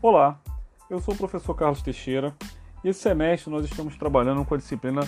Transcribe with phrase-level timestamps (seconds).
[0.00, 0.38] Olá,
[0.88, 2.32] eu sou o professor Carlos Teixeira
[2.84, 5.00] e esse semestre nós estamos trabalhando com a disciplina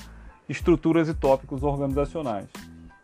[0.48, 2.48] Estruturas e Tópicos Organizacionais.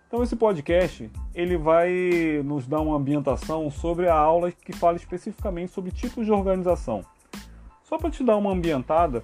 [0.09, 5.71] Então esse podcast ele vai nos dar uma ambientação sobre a aula que fala especificamente
[5.71, 7.04] sobre tipos de organização.
[7.85, 9.23] Só para te dar uma ambientada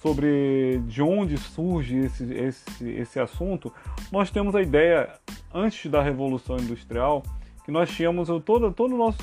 [0.00, 3.74] sobre de onde surge esse, esse, esse assunto,
[4.12, 5.14] nós temos a ideia,
[5.52, 7.24] antes da Revolução Industrial,
[7.64, 9.20] que nós tínhamos todo, todo nosso,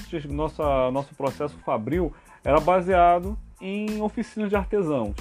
[0.92, 2.14] nosso processo fabril
[2.46, 5.16] era baseado em oficinas de artesãos,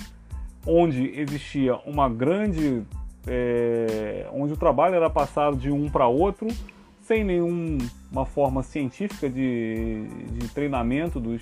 [0.66, 2.82] onde existia uma grande.
[3.26, 6.46] É, onde o trabalho era passado de um para outro,
[7.00, 11.40] sem nenhuma forma científica de, de treinamento dos,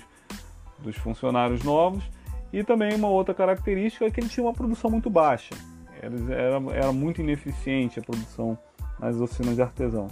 [0.79, 2.09] dos funcionários novos.
[2.53, 5.53] E também uma outra característica é que ele tinha uma produção muito baixa.
[6.01, 8.57] Era, era, era muito ineficiente a produção
[8.97, 10.07] nas oficinas de artesão.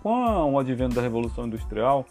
[0.00, 2.06] Com o advento da Revolução Industrial,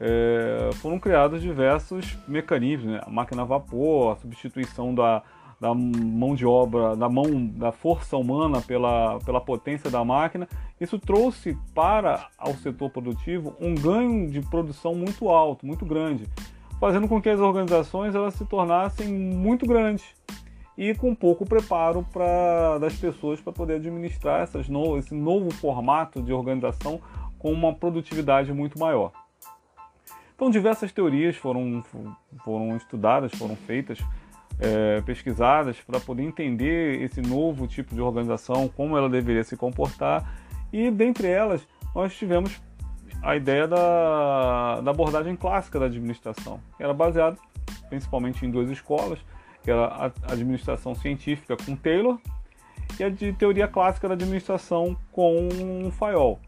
[0.00, 3.00] é, foram criados diversos mecanismos, né?
[3.06, 5.22] a máquina a vapor, a substituição da,
[5.60, 10.48] da mão de obra, da mão da força humana pela, pela potência da máquina.
[10.80, 16.26] Isso trouxe para o setor produtivo um ganho de produção muito alto, muito grande,
[16.80, 20.14] fazendo com que as organizações elas se tornassem muito grandes
[20.78, 26.22] e com pouco preparo para das pessoas para poder administrar essas no, esse novo formato
[26.22, 26.98] de organização
[27.38, 29.12] com uma produtividade muito maior.
[30.40, 31.84] Então, diversas teorias foram,
[32.42, 33.98] foram estudadas, foram feitas,
[34.58, 40.34] é, pesquisadas para poder entender esse novo tipo de organização, como ela deveria se comportar,
[40.72, 42.58] e dentre elas nós tivemos
[43.22, 47.36] a ideia da, da abordagem clássica da administração, que era baseada
[47.90, 49.18] principalmente em duas escolas,
[49.62, 52.18] que era a administração científica com Taylor
[52.98, 56.40] e a de teoria clássica da administração com Fayol.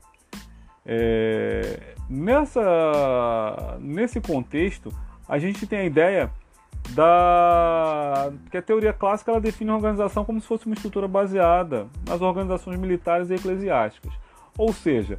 [0.84, 4.92] É, nessa, nesse contexto,
[5.28, 6.30] a gente tem a ideia
[6.90, 11.86] da que a teoria clássica ela define a organização como se fosse uma estrutura baseada
[12.06, 14.12] nas organizações militares e eclesiásticas.
[14.58, 15.18] Ou seja,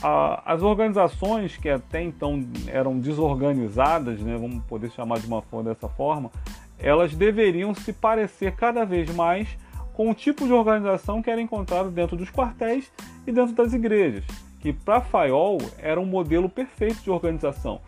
[0.00, 5.68] a, as organizações que até então eram desorganizadas, né, vamos poder chamar de uma forma
[5.68, 6.30] dessa forma,
[6.78, 9.48] elas deveriam se parecer cada vez mais
[9.92, 12.90] com o tipo de organização que era encontrado dentro dos quartéis
[13.26, 14.24] e dentro das igrejas
[14.68, 17.80] que para Fayol era um modelo perfeito de organização.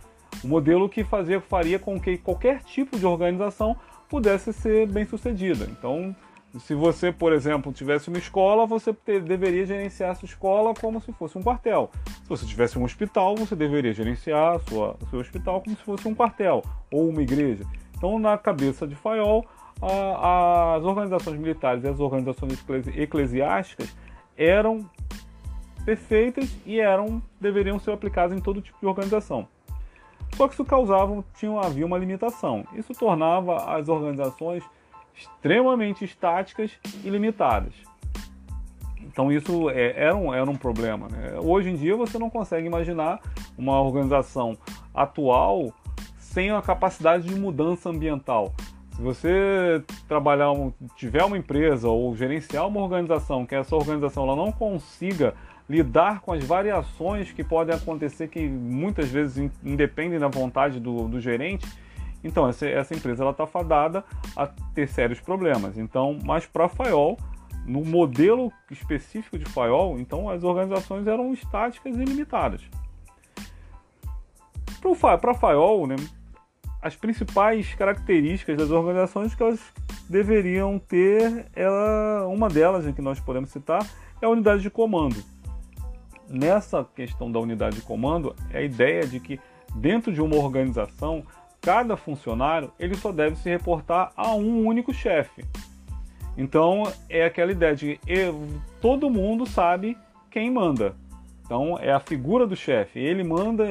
[0.43, 3.77] Um modelo que fazia, faria com que qualquer tipo de organização
[4.09, 5.69] pudesse ser bem sucedida.
[5.71, 6.17] Então,
[6.59, 11.13] se você, por exemplo, tivesse uma escola, você ter, deveria gerenciar sua escola como se
[11.13, 11.91] fosse um quartel.
[12.23, 16.15] Se você tivesse um hospital, você deveria gerenciar sua, seu hospital como se fosse um
[16.15, 17.65] quartel ou uma igreja.
[17.95, 19.45] Então, na cabeça de Fayol,
[19.83, 22.59] a, as organizações militares e as organizações
[22.97, 23.95] eclesiásticas
[24.35, 24.89] eram
[25.81, 29.49] perfeitas e eram deveriam ser aplicadas em todo tipo de organização.
[30.37, 32.65] Só que isso causava, tinha, havia uma limitação.
[32.75, 34.63] Isso tornava as organizações
[35.15, 36.71] extremamente estáticas
[37.05, 37.75] e limitadas.
[39.03, 41.09] Então isso é, era, um, era um problema.
[41.09, 41.39] Né?
[41.43, 43.21] Hoje em dia você não consegue imaginar
[43.59, 44.57] uma organização
[44.95, 45.73] atual
[46.17, 48.55] sem a capacidade de mudança ambiental.
[48.95, 50.53] Se você trabalhar,
[50.95, 55.35] tiver uma empresa ou gerenciar uma organização que essa organização ela não consiga
[55.71, 61.21] lidar com as variações que podem acontecer, que muitas vezes independem da vontade do, do
[61.21, 61.65] gerente,
[62.25, 64.05] então essa, essa empresa está fadada
[64.37, 65.79] a ter sérios problemas.
[65.79, 67.17] Então, mas para a Fayol,
[67.65, 72.63] no modelo específico de Fayol, então as organizações eram estáticas e limitadas.
[75.21, 75.95] Para a Fayol, né,
[76.83, 79.61] as principais características das organizações que elas
[80.09, 83.87] deveriam ter, ela, uma delas que nós podemos citar
[84.21, 85.23] é a unidade de comando
[86.31, 89.41] nessa questão da unidade de comando é a ideia de que
[89.75, 91.25] dentro de uma organização,
[91.61, 95.45] cada funcionário ele só deve se reportar a um único chefe.
[96.37, 97.99] Então é aquela ideia de
[98.81, 99.97] todo mundo sabe
[100.31, 100.95] quem manda.
[101.45, 103.01] Então é a figura do chefe.
[103.01, 103.65] Ele manda,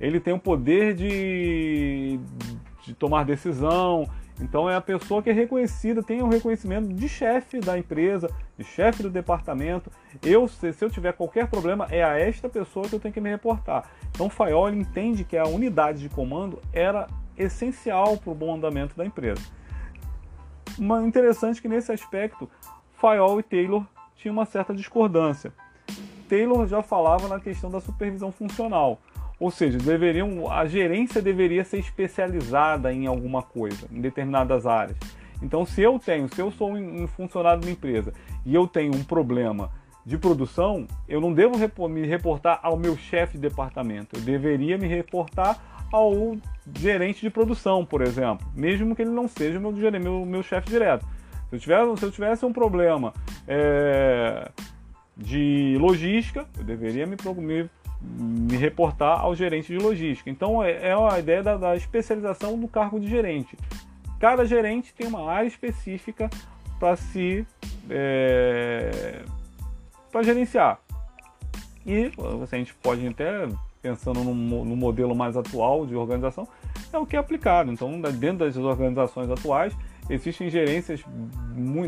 [0.00, 2.20] ele tem o poder de,
[2.84, 4.08] de tomar decisão,
[4.42, 8.28] então é a pessoa que é reconhecida, tem um reconhecimento de chefe da empresa,
[8.58, 9.90] de chefe do departamento.
[10.20, 13.20] Eu, se, se, eu tiver qualquer problema, é a esta pessoa que eu tenho que
[13.20, 13.88] me reportar.
[14.10, 17.06] Então o Fayol entende que a unidade de comando era
[17.38, 19.42] essencial para o bom andamento da empresa.
[20.76, 22.50] Mas interessante que nesse aspecto,
[22.94, 23.86] Fayol e Taylor
[24.16, 25.52] tinham uma certa discordância.
[26.28, 29.00] Taylor já falava na questão da supervisão funcional.
[29.42, 34.96] Ou seja, deveriam, a gerência deveria ser especializada em alguma coisa, em determinadas áreas.
[35.42, 38.12] Então, se eu tenho, se eu sou um funcionário de uma empresa
[38.46, 39.72] e eu tenho um problema
[40.06, 41.58] de produção, eu não devo
[41.88, 44.14] me reportar ao meu chefe de departamento.
[44.14, 45.58] Eu deveria me reportar
[45.92, 46.36] ao
[46.78, 51.04] gerente de produção, por exemplo, mesmo que ele não seja meu, meu, meu chefe direto.
[51.50, 53.12] Se eu, tivesse, se eu tivesse um problema
[53.48, 54.48] é,
[55.16, 57.68] de logística, eu deveria me, me,
[58.02, 60.28] me, reportar ao gerente de logística.
[60.28, 63.56] Então é, é a ideia da, da especialização do cargo de gerente.
[64.18, 66.30] Cada gerente tem uma área específica
[66.78, 67.46] para se
[67.90, 69.22] é,
[70.10, 70.78] para gerenciar.
[71.84, 72.12] E
[72.50, 73.48] a gente pode até
[73.82, 74.32] pensando no,
[74.64, 76.46] no, modelo mais atual de organização,
[76.92, 77.72] é o que é aplicado.
[77.72, 79.76] Então, dentro das organizações atuais,
[80.08, 81.02] existem gerências,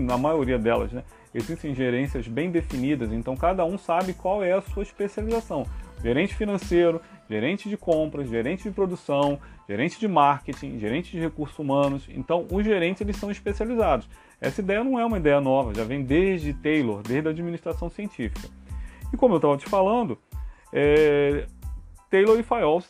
[0.01, 1.05] na maioria delas, né?
[1.33, 5.67] Existem gerências bem definidas, então cada um sabe qual é a sua especialização.
[6.03, 9.39] Gerente financeiro, gerente de compras, gerente de produção,
[9.69, 12.07] gerente de marketing, gerente de recursos humanos.
[12.09, 14.09] Então, os gerentes eles são especializados.
[14.41, 18.49] Essa ideia não é uma ideia nova, já vem desde Taylor, desde a administração científica.
[19.13, 20.19] E como eu estava te falando,
[20.73, 21.47] é,
[22.11, 22.83] Taylor e Fayol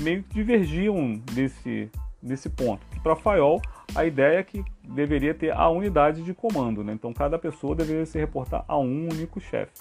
[0.00, 1.90] meio que divergiam desse,
[2.20, 2.84] desse ponto.
[3.02, 3.62] Para Fayol,
[3.94, 6.92] a ideia é que deveria ter a unidade de comando, né?
[6.92, 9.72] então cada pessoa deveria se reportar a um único chefe.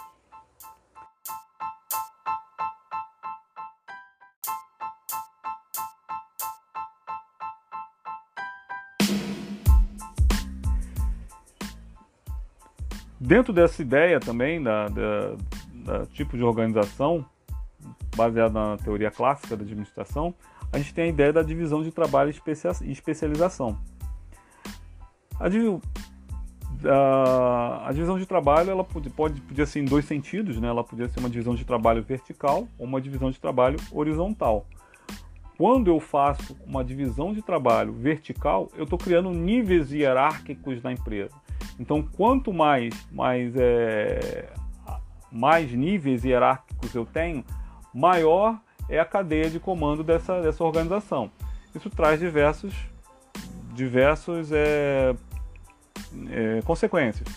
[13.26, 15.36] Dentro dessa ideia também, da, da,
[15.76, 17.26] da tipo de organização,
[18.18, 20.36] baseada na teoria clássica da administração,
[20.74, 22.34] a gente tem a ideia da divisão de trabalho
[22.82, 23.80] e especialização.
[25.40, 25.46] A,
[26.90, 30.68] a, a, divisão de trabalho ela pode, pode, podia ser em dois sentidos, né?
[30.68, 34.66] ela podia ser uma divisão de trabalho vertical ou uma divisão de trabalho horizontal.
[35.58, 41.42] Quando eu faço uma divisão de trabalho vertical, eu estou criando níveis hierárquicos na empresa.
[41.80, 44.50] Então, quanto mais, mais, é,
[45.32, 47.44] mais níveis hierárquicos eu tenho,
[47.94, 48.60] maior
[48.90, 51.32] é a cadeia de comando dessa, dessa organização.
[51.74, 52.74] Isso traz diversos,
[53.74, 55.16] diversos é,
[56.30, 57.28] é, consequências.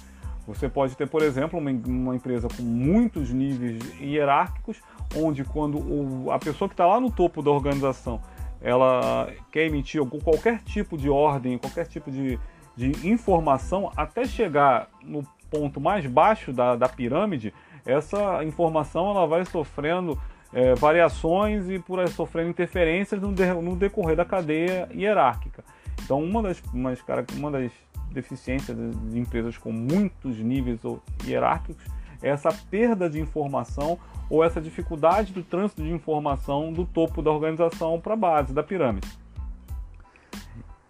[0.46, 4.80] Você pode ter, por exemplo, uma, uma, empresa com muitos níveis hierárquicos,
[5.16, 8.20] onde quando o, a pessoa que está lá no topo da organização
[8.60, 12.38] ela quer emitir algum, qualquer tipo de ordem, qualquer tipo de,
[12.76, 19.44] de informação até chegar no ponto mais baixo da, da pirâmide, essa informação ela vai
[19.44, 20.20] sofrendo
[20.52, 25.64] é, variações e por sofrendo interferências no, de, no, decorrer da cadeia hierárquica.
[26.04, 27.02] Então, uma das, umas,
[27.34, 27.72] uma das
[28.10, 28.76] deficiências
[29.10, 30.80] de empresas com muitos níveis
[31.24, 31.84] hierárquicos
[32.22, 37.30] é essa perda de informação ou essa dificuldade do trânsito de informação do topo da
[37.30, 39.08] organização para a base da pirâmide.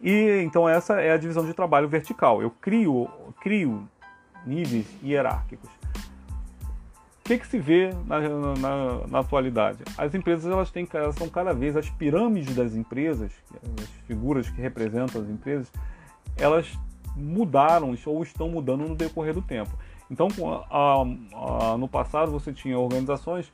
[0.06, 2.40] E então essa é a divisão de trabalho vertical.
[2.40, 3.10] Eu crio,
[3.40, 3.88] crio
[4.46, 5.68] níveis hierárquicos.
[7.18, 9.82] O que, que se vê na, na, na, atualidade?
[9.98, 13.32] As empresas elas têm, elas são cada vez as pirâmides das empresas,
[13.82, 15.72] as figuras que representam as empresas,
[16.36, 16.78] elas
[17.16, 19.76] mudaram ou estão mudando no decorrer do tempo.
[20.08, 20.28] Então,
[20.70, 21.02] a,
[21.72, 23.52] a, no passado você tinha organizações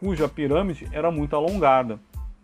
[0.00, 2.00] cuja pirâmide era muito alongada.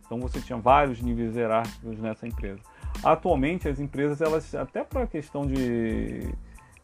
[0.06, 2.60] Então você tinha vários níveis hierárquicos nessa empresa.
[3.02, 6.28] Atualmente as empresas, elas até para a questão de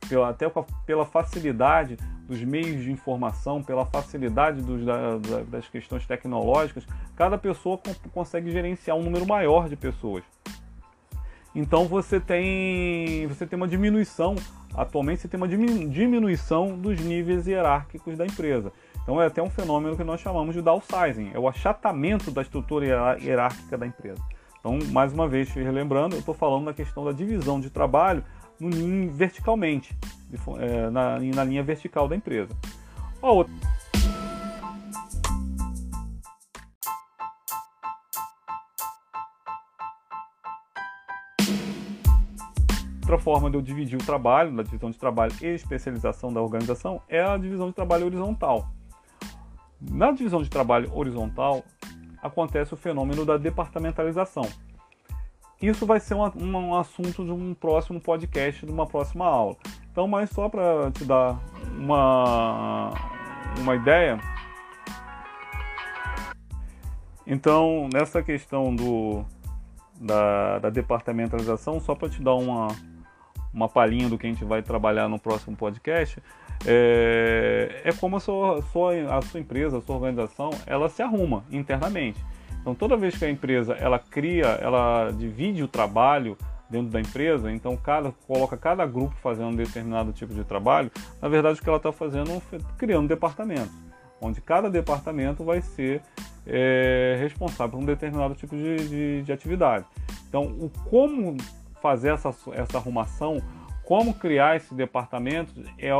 [0.08, 0.50] pela, até
[0.86, 1.96] pela facilidade
[2.26, 5.18] dos meios de informação, pela facilidade dos, da,
[5.48, 7.80] das questões tecnológicas, cada pessoa
[8.12, 10.24] consegue gerenciar um número maior de pessoas.
[11.54, 14.34] Então você tem, você tem uma diminuição,
[14.74, 18.72] atualmente você tem uma diminuição dos níveis hierárquicos da empresa.
[19.02, 23.18] Então é até um fenômeno que nós chamamos de downsizing, é o achatamento da estrutura
[23.20, 24.20] hierárquica da empresa.
[24.64, 28.24] Então, mais uma vez, relembrando, eu estou falando da questão da divisão de trabalho
[28.58, 29.94] no, verticalmente,
[30.58, 32.48] é, na, na linha vertical da empresa.
[33.20, 33.52] A outra.
[43.02, 47.02] Outra forma de eu dividir o trabalho, da divisão de trabalho e especialização da organização,
[47.06, 48.66] é a divisão de trabalho horizontal.
[49.78, 51.62] Na divisão de trabalho horizontal,
[52.24, 54.48] acontece o fenômeno da departamentalização.
[55.60, 59.56] Isso vai ser um, assunto de um próximo podcast, de uma próxima aula.
[59.90, 61.38] Então, mas só para te dar
[61.78, 62.90] uma,
[63.58, 64.18] uma ideia.
[67.26, 69.24] Então, nessa questão do,
[70.00, 72.68] da, da departamentalização, só para te dar uma,
[73.52, 76.22] uma palhinha do que a gente vai trabalhar no próximo podcast,
[76.66, 82.18] é, é como a sua, a sua empresa, a sua organização, ela se arruma internamente.
[82.60, 86.36] Então toda vez que a empresa ela cria, ela divide o trabalho
[86.68, 90.90] dentro da empresa, então cada coloca cada grupo fazendo um determinado tipo de trabalho,
[91.20, 93.74] na verdade o que ela está fazendo é criando departamentos,
[94.20, 96.00] onde cada departamento vai ser
[96.46, 99.84] é, responsável por um determinado tipo de, de, de atividade.
[100.28, 101.36] Então, o como
[101.80, 103.42] fazer essa, essa arrumação,
[103.84, 105.90] como criar esse departamento é,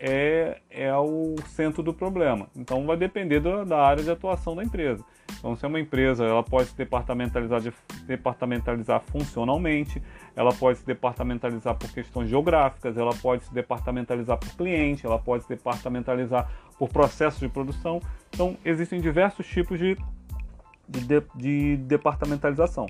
[0.00, 2.48] é, é o centro do problema.
[2.56, 5.04] Então vai depender da, da, área de atuação da empresa.
[5.38, 7.72] Então se é uma empresa, ela pode se departamentalizar, de,
[8.04, 10.02] departamentalizar funcionalmente,
[10.34, 15.44] ela pode se departamentalizar por questões geográficas, ela pode se departamentalizar por cliente, ela pode
[15.44, 18.00] se departamentalizar por processos de produção.
[18.34, 19.96] Então existem diversos tipos de,
[20.88, 22.86] de, de departamentalização.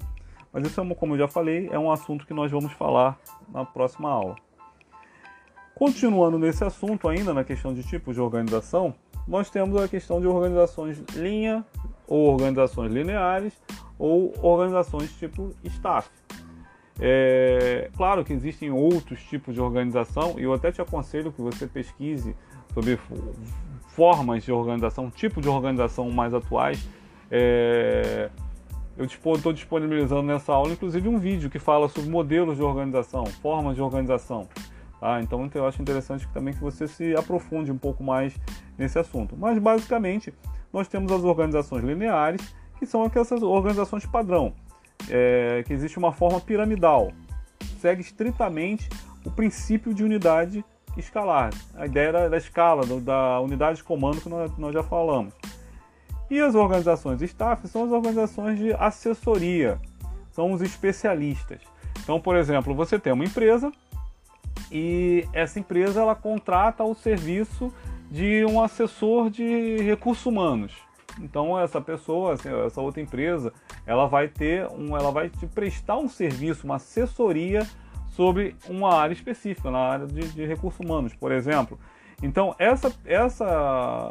[0.53, 3.19] Mas isso, como eu já falei, é um assunto que nós vamos falar
[3.53, 4.37] na próxima aula.
[5.75, 8.95] Continuando nesse assunto, ainda na questão de tipos de organização,
[9.27, 11.65] nós temos a questão de organizações linha
[12.07, 13.55] ou organizações lineares
[13.99, 16.11] ou organizações tipo staff.
[16.99, 21.67] É, claro que existem outros tipos de organização e eu até te aconselho que você
[21.67, 22.37] pesquise
[22.75, 22.99] sobre
[23.89, 26.87] formas de organização, tipo de organização mais atuais.
[27.31, 28.29] É,
[29.01, 33.75] eu estou disponibilizando nessa aula, inclusive, um vídeo que fala sobre modelos de organização, formas
[33.75, 34.47] de organização.
[35.01, 35.23] Tá?
[35.23, 38.35] Então, eu acho interessante também que você se aprofunde um pouco mais
[38.77, 39.35] nesse assunto.
[39.39, 40.35] Mas, basicamente,
[40.71, 44.53] nós temos as organizações lineares, que são aquelas organizações padrão,
[45.09, 47.11] é, que existe uma forma piramidal,
[47.79, 48.89] segue estritamente
[49.25, 50.63] o princípio de unidade
[50.97, 55.33] escalar, a ideia da, escala, da unidade de comando que nós, nós já falamos.
[56.31, 59.79] E as organizações staff são as organizações de assessoria,
[60.31, 61.61] são os especialistas.
[62.03, 63.73] Então, por exemplo, você tem uma empresa
[64.71, 67.73] e essa empresa ela contrata o serviço
[68.11, 70.73] de um assessor de recursos humanos.
[71.21, 73.53] Então essa pessoa, assim, essa outra empresa,
[73.85, 77.67] ela vai ter um, ela vai te prestar um serviço, uma assessoria
[78.11, 81.79] sobre uma área específica, na área de, de recursos humanos, por exemplo.
[82.23, 84.11] Então, essa, essa,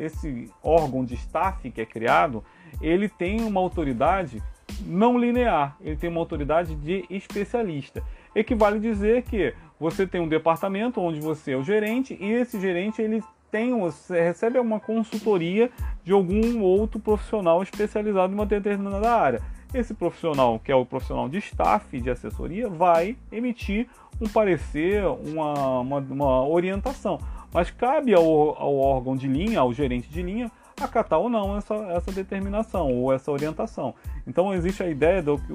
[0.00, 2.42] esse órgão de staff que é criado,
[2.80, 4.42] ele tem uma autoridade
[4.84, 8.02] não linear, ele tem uma autoridade de especialista.
[8.34, 13.00] Equivale dizer que você tem um departamento onde você é o gerente e esse gerente
[13.00, 13.72] ele tem,
[14.08, 15.70] recebe uma consultoria
[16.02, 19.40] de algum outro profissional especializado em uma determinada área.
[19.72, 23.88] Esse profissional, que é o profissional de staff, de assessoria, vai emitir
[24.20, 27.18] um parecer, uma, uma, uma orientação.
[27.54, 28.22] Mas cabe ao,
[28.60, 33.12] ao órgão de linha, ao gerente de linha, acatar ou não essa, essa determinação ou
[33.12, 33.94] essa orientação.
[34.26, 35.52] Então existe a ideia de que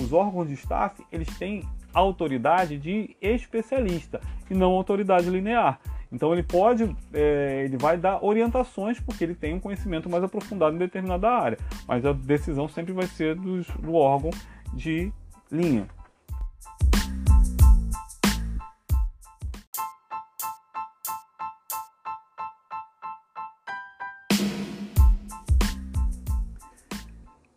[0.00, 4.18] os órgãos de staff eles têm autoridade de especialista
[4.50, 5.78] e não autoridade linear.
[6.10, 10.74] Então ele pode, é, ele vai dar orientações porque ele tem um conhecimento mais aprofundado
[10.74, 14.30] em determinada área, mas a decisão sempre vai ser dos, do órgão
[14.72, 15.12] de
[15.50, 15.86] linha.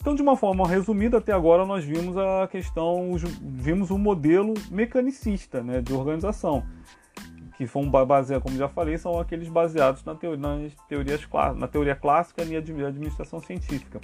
[0.06, 3.10] Então, de uma forma resumida, até agora nós vimos a questão,
[3.42, 6.64] vimos um modelo mecanicista né, de organização,
[7.58, 11.96] que são baseados, como já falei, são aqueles baseados na teoria, nas teorias, na teoria
[11.96, 14.00] clássica e administração científica.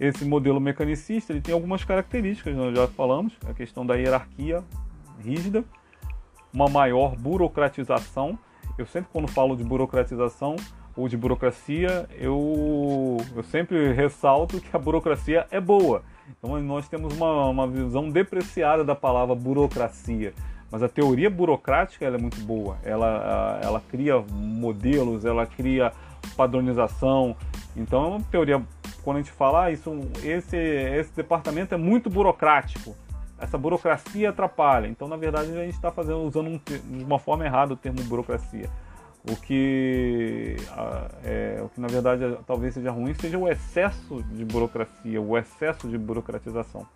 [0.00, 4.64] Esse modelo mecanicista ele tem algumas características, nós já falamos, a questão da hierarquia
[5.22, 5.62] rígida,
[6.50, 8.38] uma maior burocratização.
[8.78, 10.56] Eu sempre quando falo de burocratização,
[11.00, 16.02] ou de burocracia, eu, eu sempre ressalto que a burocracia é boa.
[16.28, 20.34] Então nós temos uma, uma visão depreciada da palavra burocracia.
[20.70, 22.76] Mas a teoria burocrática é muito boa.
[22.84, 25.92] Ela, ela cria modelos, ela cria
[26.36, 27.34] padronização.
[27.74, 28.62] Então é uma teoria,
[29.02, 29.90] quando a gente fala, ah, isso,
[30.22, 32.94] esse, esse departamento é muito burocrático.
[33.38, 34.86] Essa burocracia atrapalha.
[34.86, 38.02] Então, na verdade, a gente está fazendo usando um, de uma forma errada o termo
[38.02, 38.68] burocracia.
[39.28, 40.56] O que,
[41.22, 45.88] é, o que na verdade talvez seja ruim seja o excesso de burocracia, o excesso
[45.88, 46.86] de burocratização.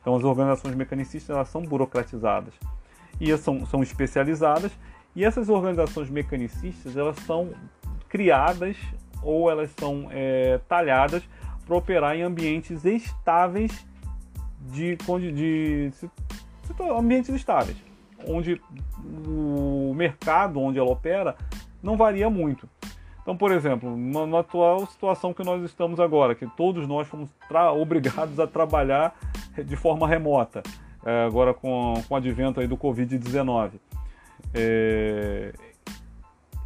[0.00, 2.54] Então as organizações mecanicistas elas são burocratizadas.
[3.20, 4.72] E são, são especializadas.
[5.14, 7.52] E essas organizações mecanicistas elas são
[8.08, 8.76] criadas
[9.22, 11.22] ou elas são é, talhadas
[11.66, 13.86] para operar em ambientes estáveis
[14.72, 16.10] de, de, de, de
[16.90, 17.93] ambientes estáveis
[18.28, 18.60] onde
[19.26, 21.36] o mercado onde ela opera
[21.82, 22.68] não varia muito.
[23.22, 27.30] Então, por exemplo, na, atual situação que nós estamos agora, que todos nós fomos
[27.74, 29.14] obrigados a trabalhar
[29.56, 30.62] de forma remota,
[31.04, 33.72] é, agora com, com o advento aí do Covid-19.
[34.52, 35.54] É,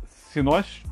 [0.05, 0.83] se nós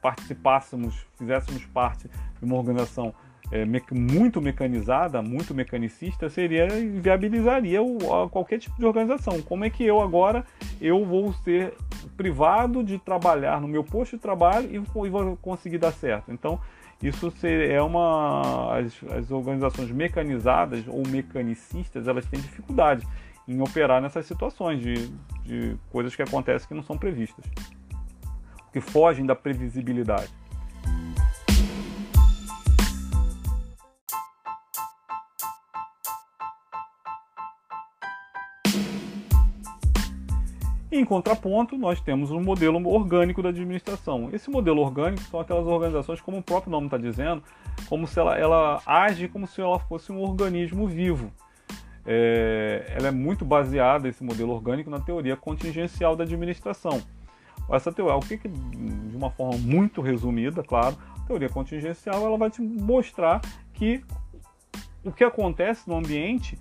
[0.00, 3.12] participássemos, fizéssemos parte de uma organização
[3.50, 9.40] é, muito mecanizada, muito mecanicista, seria viabilizaria o, qualquer tipo de organização.
[9.42, 10.44] Como é que eu agora
[10.80, 11.74] eu vou ser
[12.16, 16.32] privado de trabalhar no meu posto de trabalho e, e vou conseguir dar certo?
[16.32, 16.58] Então
[17.02, 23.06] isso é uma as, as organizações mecanizadas ou mecanicistas elas têm dificuldade
[23.46, 25.08] em operar nessas situações de,
[25.44, 27.44] de coisas que acontecem que não são previstas,
[28.72, 30.32] que fogem da previsibilidade.
[40.96, 44.28] Em contraponto, nós temos um modelo orgânico da administração.
[44.32, 47.42] Esse modelo orgânico são aquelas organizações, como o próprio nome está dizendo,
[47.88, 51.32] como se ela, ela age como se ela fosse um organismo vivo.
[52.06, 57.02] É, ela é muito baseada, esse modelo orgânico, na teoria contingencial da administração.
[57.70, 62.36] Essa teoria, o que, que de uma forma muito resumida, claro, a teoria contingencial ela
[62.36, 63.40] vai te mostrar
[63.72, 64.04] que
[65.02, 66.58] o que acontece no ambiente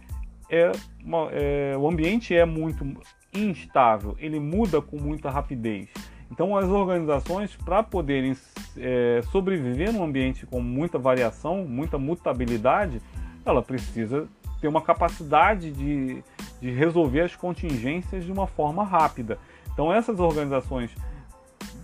[0.50, 0.72] é,
[1.04, 2.86] uma, é o ambiente é muito
[3.34, 5.88] instável, ele muda com muita rapidez.
[6.32, 8.36] Então, as organizações, para poderem
[8.78, 13.02] é, sobreviver num ambiente com muita variação, muita mutabilidade,
[13.46, 14.28] ela precisa
[14.60, 16.24] ter uma capacidade de,
[16.60, 19.38] de resolver as contingências de uma forma rápida.
[19.72, 20.90] Então, essas organizações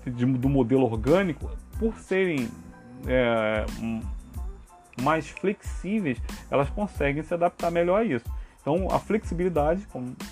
[0.06, 2.50] de, do modelo orgânico, por serem
[3.06, 3.66] é,
[5.02, 6.18] mais flexíveis,
[6.50, 8.26] elas conseguem se adaptar melhor a isso.
[8.62, 9.88] Então, a flexibilidade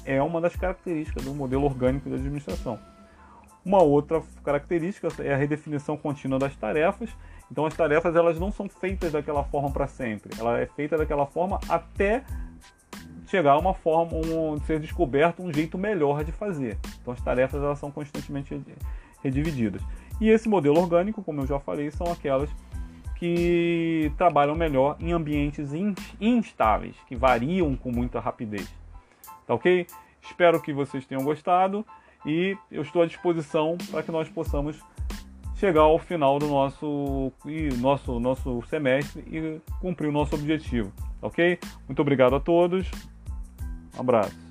[0.05, 2.77] é uma das características do modelo orgânico de administração.
[3.65, 7.09] Uma outra característica é a redefinição contínua das tarefas.
[7.51, 10.37] Então, as tarefas elas não são feitas daquela forma para sempre.
[10.39, 12.23] Ela é feita daquela forma até
[13.27, 16.77] chegar a uma forma, um, ser descoberto um jeito melhor de fazer.
[17.01, 18.61] Então, as tarefas elas são constantemente
[19.21, 19.81] redivididas.
[20.19, 22.49] E esse modelo orgânico, como eu já falei, são aquelas
[23.17, 25.71] que trabalham melhor em ambientes
[26.21, 28.71] instáveis, que variam com muita rapidez.
[29.45, 29.87] Tá ok?
[30.21, 31.85] Espero que vocês tenham gostado
[32.25, 34.79] e eu estou à disposição para que nós possamos
[35.55, 37.31] chegar ao final do nosso,
[37.79, 40.91] nosso, nosso semestre e cumprir o nosso objetivo.
[41.21, 41.59] Ok?
[41.87, 42.89] Muito obrigado a todos.
[43.95, 44.46] Um abraço.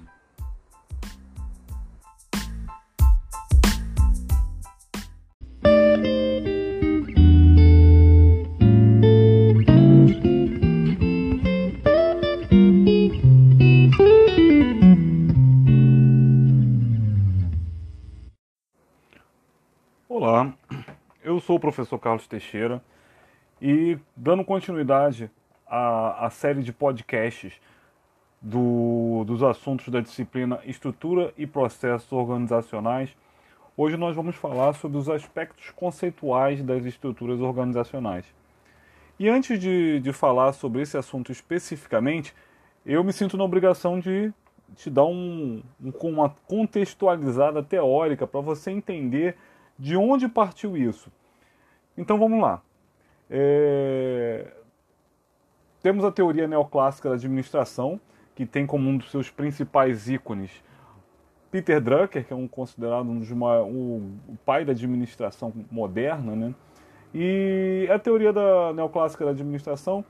[21.46, 22.82] Sou o professor Carlos Teixeira
[23.62, 25.30] e dando continuidade
[25.64, 27.60] à, à série de podcasts
[28.42, 33.16] do, dos assuntos da disciplina Estrutura e Processos Organizacionais,
[33.76, 38.24] hoje nós vamos falar sobre os aspectos conceituais das estruturas organizacionais.
[39.16, 42.34] E antes de, de falar sobre esse assunto especificamente,
[42.84, 44.32] eu me sinto na obrigação de
[44.74, 49.36] te dar um, um uma contextualizada teórica para você entender
[49.78, 51.08] de onde partiu isso?
[51.96, 52.62] Então vamos lá.
[53.30, 54.46] É...
[55.82, 58.00] Temos a teoria neoclássica da administração,
[58.34, 60.50] que tem como um dos seus principais ícones
[61.50, 66.54] Peter Drucker, que é um considerado um dos maiores, o pai da administração moderna, né?
[67.14, 70.04] E a teoria da neoclássica da administração,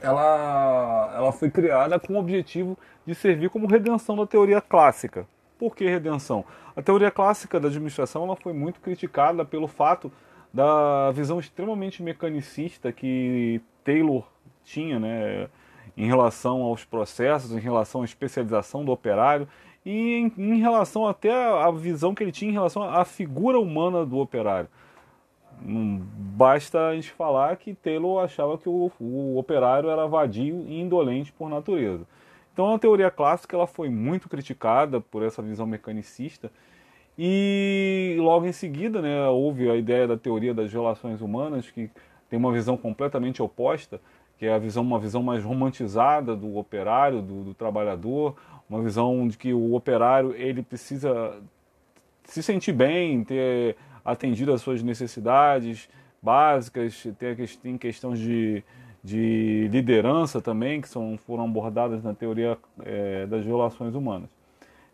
[0.00, 5.26] ela, ela foi criada com o objetivo de servir como redenção da teoria clássica.
[5.58, 6.44] Por que redenção?
[6.74, 10.10] A teoria clássica da administração ela foi muito criticada pelo fato
[10.56, 14.24] da visão extremamente mecanicista que Taylor
[14.64, 15.50] tinha né,
[15.94, 19.46] em relação aos processos, em relação à especialização do operário
[19.84, 24.06] e em, em relação até à visão que ele tinha em relação à figura humana
[24.06, 24.70] do operário.
[25.60, 31.32] Basta a gente falar que Taylor achava que o, o operário era vadio e indolente
[31.34, 32.06] por natureza.
[32.54, 36.50] Então a teoria clássica ela foi muito criticada por essa visão mecanicista
[37.18, 41.90] e logo em seguida né, houve a ideia da teoria das relações humanas que
[42.28, 44.00] tem uma visão completamente oposta,
[44.38, 48.36] que é a visão uma visão mais romantizada do operário, do, do trabalhador,
[48.68, 51.40] uma visão de que o operário ele precisa
[52.24, 55.88] se sentir bem, ter atendido às suas necessidades
[56.20, 57.06] básicas,
[57.62, 58.62] tem questões de
[59.06, 64.28] de liderança também, que são, foram abordadas na teoria é, das relações humanas.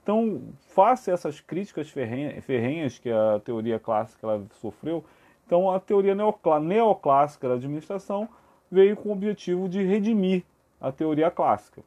[0.02, 5.04] Então, face a essas críticas ferrenhas que a teoria clássica ela sofreu,
[5.46, 6.14] então a teoria
[6.60, 8.28] neoclássica da administração
[8.70, 10.42] veio com o objetivo de redimir
[10.80, 11.82] a teoria clássica.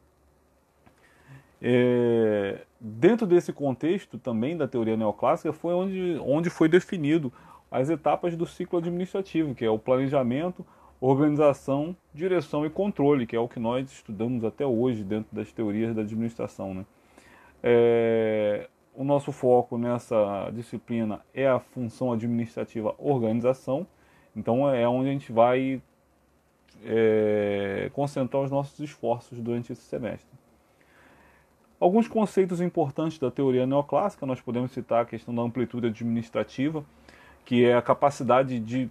[1.60, 7.32] É, dentro desse contexto também da teoria neoclássica foi onde, onde foi definido
[7.70, 10.64] as etapas do ciclo administrativo, que é o planejamento,
[11.00, 15.94] organização, direção e controle, que é o que nós estudamos até hoje dentro das teorias
[15.94, 16.72] da administração.
[16.72, 16.86] Né?
[17.68, 23.84] É, o nosso foco nessa disciplina é a função administrativa organização,
[24.36, 25.82] então é onde a gente vai
[26.84, 30.30] é, concentrar os nossos esforços durante esse semestre.
[31.80, 36.84] Alguns conceitos importantes da teoria neoclássica, nós podemos citar a questão da amplitude administrativa,
[37.44, 38.88] que é a capacidade de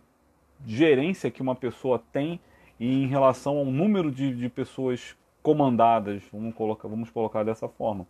[0.65, 2.41] gerência que uma pessoa tem
[2.77, 8.05] em relação ao número de, de pessoas comandadas, vamos colocar, vamos colocar dessa forma.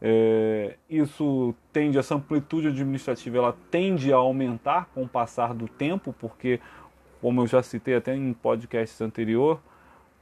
[0.00, 6.14] É, isso tende, essa amplitude administrativa, ela tende a aumentar com o passar do tempo,
[6.18, 6.60] porque,
[7.20, 9.60] como eu já citei até em podcast anterior,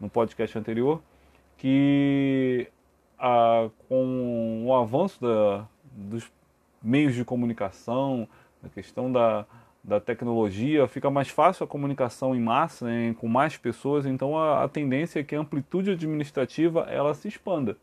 [0.01, 1.03] no podcast anterior,
[1.59, 2.69] que
[3.19, 6.31] a, com o avanço da, dos
[6.83, 8.29] meios de comunicação,
[8.63, 9.45] a questão da,
[9.85, 14.65] da tecnologia, fica mais fácil a comunicação em massa, né, com mais pessoas, então a,
[14.65, 17.77] a tendência é que a amplitude administrativa ela se expanda.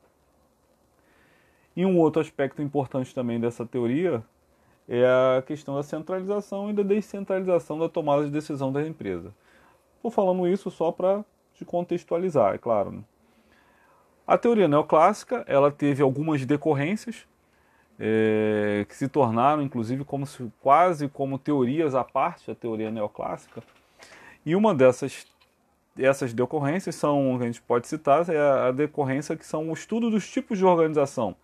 [1.76, 4.24] E um outro aspecto importante também dessa teoria
[4.88, 9.34] é a questão da centralização e da descentralização da tomada de decisão da empresa.
[9.96, 12.92] Estou falando isso só para te contextualizar, é claro.
[12.92, 13.04] Né?
[14.28, 17.26] A teoria neoclássica ela teve algumas decorrências
[18.00, 23.64] é, que se tornaram, inclusive, como se, quase como teorias à parte da teoria neoclássica.
[24.46, 25.26] E uma dessas
[25.98, 30.28] essas decorrências são, a gente pode citar, é a decorrência que são o estudo dos
[30.28, 31.36] tipos de organização.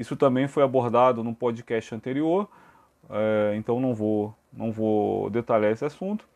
[0.00, 2.48] Isso também foi abordado no podcast anterior,
[3.10, 6.26] é, então não vou, não vou detalhar esse assunto.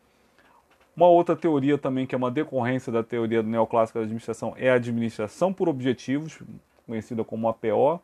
[0.95, 4.75] Uma outra teoria também, que é uma decorrência da teoria neoclássica da administração, é a
[4.75, 6.39] administração por objetivos,
[6.85, 7.99] conhecida como APO.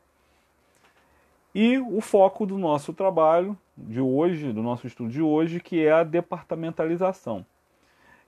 [1.54, 5.92] E o foco do nosso trabalho de hoje, do nosso estudo de hoje, que é
[5.92, 7.46] a departamentalização.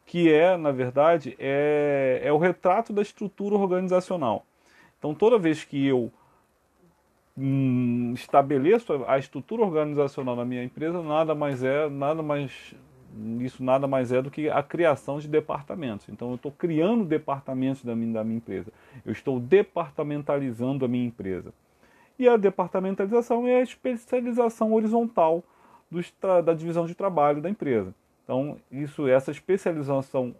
[0.06, 4.46] Que é, na verdade, é, é o retrato da estrutura organizacional.
[5.00, 6.12] Então, toda vez que eu
[7.38, 12.76] hum, estabeleço a estrutura organizacional da minha empresa, nada mais é, nada mais
[13.40, 16.10] isso nada mais é do que a criação de departamentos.
[16.10, 18.72] Então eu estou criando departamentos da minha, da minha empresa.
[19.06, 21.54] Eu estou departamentalizando a minha empresa.
[22.18, 25.44] E a departamentalização é a especialização horizontal
[26.44, 27.94] da divisão de trabalho da empresa.
[28.24, 30.34] Então, isso, essa especialização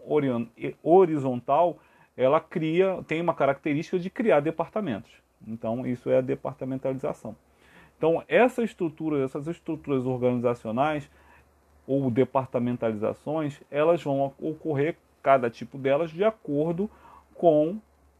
[0.82, 1.78] horizontal,
[2.16, 5.12] ela cria, tem uma característica de criar departamentos.
[5.46, 7.36] Então, isso é a departamentalização.
[7.96, 11.08] Então, essa estrutura, essas estruturas organizacionais
[11.86, 16.90] ou departamentalizações, elas vão ocorrer, cada tipo delas, de acordo
[17.34, 17.78] com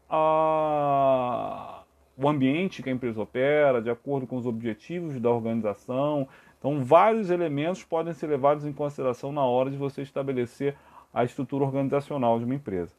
[0.09, 1.83] a,
[2.17, 6.27] o ambiente que a empresa opera, de acordo com os objetivos da organização.
[6.57, 10.75] Então, vários elementos podem ser levados em consideração na hora de você estabelecer
[11.13, 12.93] a estrutura organizacional de uma empresa.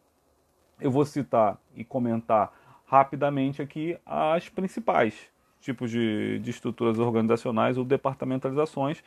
[0.80, 2.52] Eu vou citar e comentar
[2.86, 5.14] rapidamente aqui as principais
[5.60, 9.02] tipos de, de estruturas organizacionais ou departamentalizações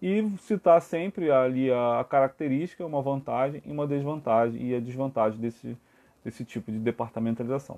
[0.00, 5.38] e citar sempre ali a, a, característica, uma vantagem e uma desvantagem e a desvantagem
[5.38, 5.76] desse,
[6.24, 7.76] desse tipo de departamentalização.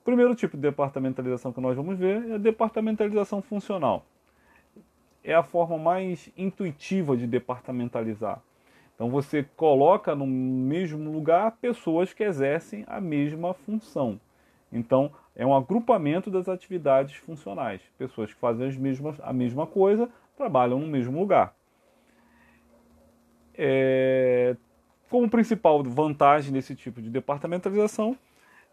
[0.00, 4.04] O primeiro tipo de departamentalização que nós vamos ver é a departamentalização funcional.
[5.24, 8.40] É a forma mais intuitiva de departamentalizar.
[8.94, 14.20] Então você coloca no mesmo lugar pessoas que exercem a mesma função.
[14.72, 17.80] Então, é um agrupamento das atividades funcionais.
[17.98, 21.54] Pessoas que fazem as mesmas, a mesma coisa trabalham no mesmo lugar.
[23.54, 24.56] É,
[25.10, 28.16] como principal vantagem desse tipo de departamentalização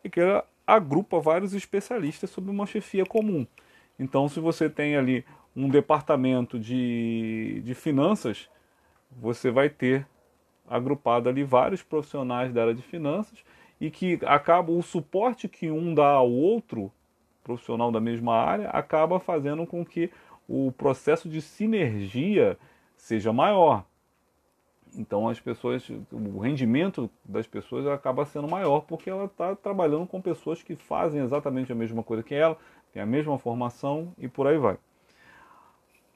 [0.04, 3.46] é que ela agrupa vários especialistas sob uma chefia comum.
[4.00, 8.50] Então, se você tem ali um departamento de, de finanças,
[9.12, 10.08] você vai ter
[10.68, 13.44] agrupado ali vários profissionais da área de finanças
[13.80, 16.92] e que acaba o suporte que um dá ao outro
[17.44, 20.12] profissional da mesma área acaba fazendo com que
[20.48, 22.58] o processo de sinergia
[22.96, 23.86] seja maior.
[24.96, 30.20] Então as pessoas, o rendimento das pessoas acaba sendo maior porque ela está trabalhando com
[30.20, 32.58] pessoas que fazem exatamente a mesma coisa que ela,
[32.92, 34.78] tem a mesma formação e por aí vai.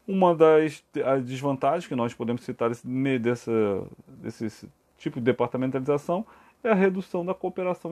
[0.08, 0.84] Uma das
[1.24, 2.86] desvantagens que nós podemos citar desse,
[3.20, 6.26] dessa, desse tipo de departamentalização
[6.64, 7.92] é a redução da cooperação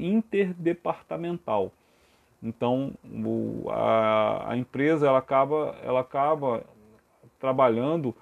[0.00, 1.72] interdepartamental.
[2.42, 6.64] Então, o, a, a, empresa ela acaba, ela acaba
[7.38, 8.14] trabalhando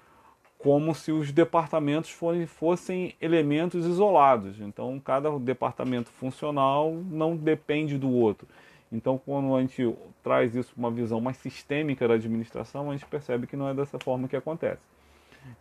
[0.59, 2.11] como se os departamentos
[2.47, 4.61] fossem, elementos isolados.
[4.61, 8.47] Então, cada departamento funcional não depende do outro.
[8.93, 13.07] Então, quando a gente traz isso para uma visão mais sistêmica da administração, a gente
[13.07, 14.83] percebe que não é dessa forma que acontece.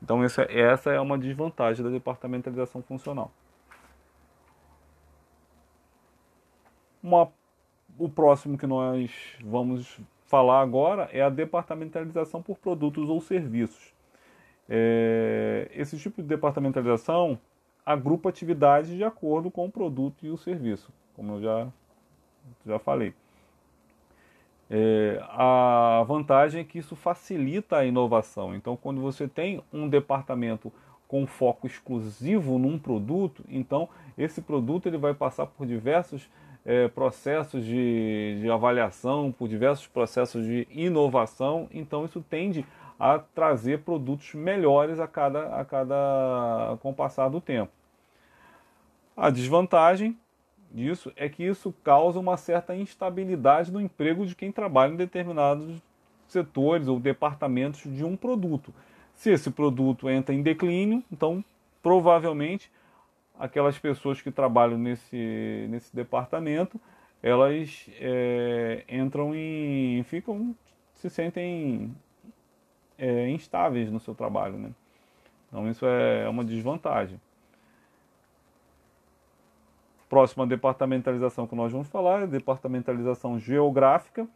[0.01, 3.32] Então essa, essa é uma desvantagem da departamentalização funcional.
[7.01, 7.29] Uma,
[7.97, 9.12] o próximo que nós
[9.43, 13.93] vamos falar agora é a departamentalização por produtos ou serviços.
[14.69, 17.39] É, esse tipo de departamentalização
[17.85, 21.67] agrupa atividades de acordo com o produto e o serviço, como eu já,
[22.65, 23.13] já falei.
[24.69, 28.53] É, a vantagem é que isso facilita a inovação.
[28.53, 30.71] Então, quando você tem um departamento
[31.07, 36.29] com foco exclusivo num produto, então esse produto ele vai passar por diversos
[36.65, 41.67] é, processos de, de avaliação, por diversos processos de inovação.
[41.72, 42.65] Então, isso tende
[43.00, 47.72] a trazer produtos melhores a cada, a cada com o passar do tempo.
[49.15, 50.17] A desvantagem
[50.72, 55.82] disso é que isso causa uma certa instabilidade no emprego de quem trabalha em determinados
[56.28, 58.74] setores ou departamentos de um produto.
[59.15, 61.43] Se esse produto entra em declínio, então
[61.82, 62.72] provavelmente
[63.39, 66.80] aquelas pessoas que trabalham nesse, nesse departamento,
[67.23, 70.04] elas é, entram em.
[70.04, 70.54] ficam.
[70.95, 71.95] se sentem
[72.97, 74.58] é, instáveis no seu trabalho.
[74.58, 74.71] Né?
[75.47, 77.19] Então isso é uma desvantagem.
[80.10, 84.28] Próxima departamentalização que nós vamos falar é a departamentalização geográfica,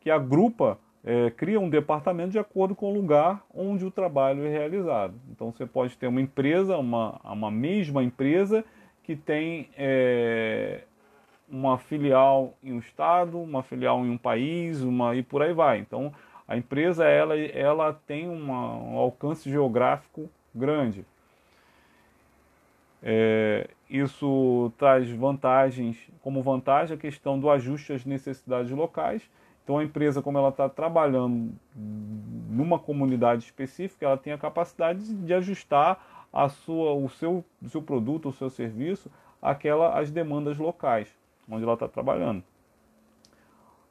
[0.00, 4.50] que agrupa, é, cria um departamento de acordo com o lugar onde o trabalho é
[4.50, 5.14] realizado.
[5.30, 8.64] Então você pode ter uma empresa, uma, uma mesma empresa
[9.04, 10.80] que tem é,
[11.48, 15.78] uma filial em um estado, uma filial em um país, uma e por aí vai.
[15.78, 16.12] Então
[16.48, 21.04] a empresa ela, ela tem uma, um alcance geográfico grande.
[23.00, 29.22] É, isso traz vantagens, como vantagem a questão do ajuste às necessidades locais.
[29.66, 35.34] Então a empresa, como ela está trabalhando numa comunidade específica, ela tem a capacidade de
[35.34, 39.10] ajustar a sua, o, seu, o seu produto, o seu serviço,
[39.42, 41.08] àquela, às demandas locais,
[41.50, 42.44] onde ela está trabalhando.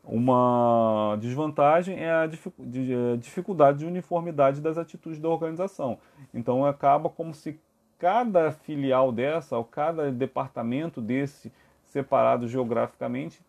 [0.01, 2.25] Uma desvantagem é a
[3.17, 5.97] dificuldade de uniformidade das atitudes da organização.
[6.33, 7.59] Então acaba como se
[7.99, 11.51] cada filial dessa, ou cada departamento desse
[11.83, 13.41] separado geograficamente,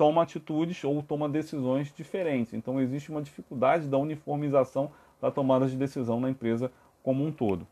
[0.00, 2.54] toma atitudes ou toma decisões diferentes.
[2.54, 7.66] Então existe uma dificuldade da uniformização da tomada de decisão na empresa como um todo.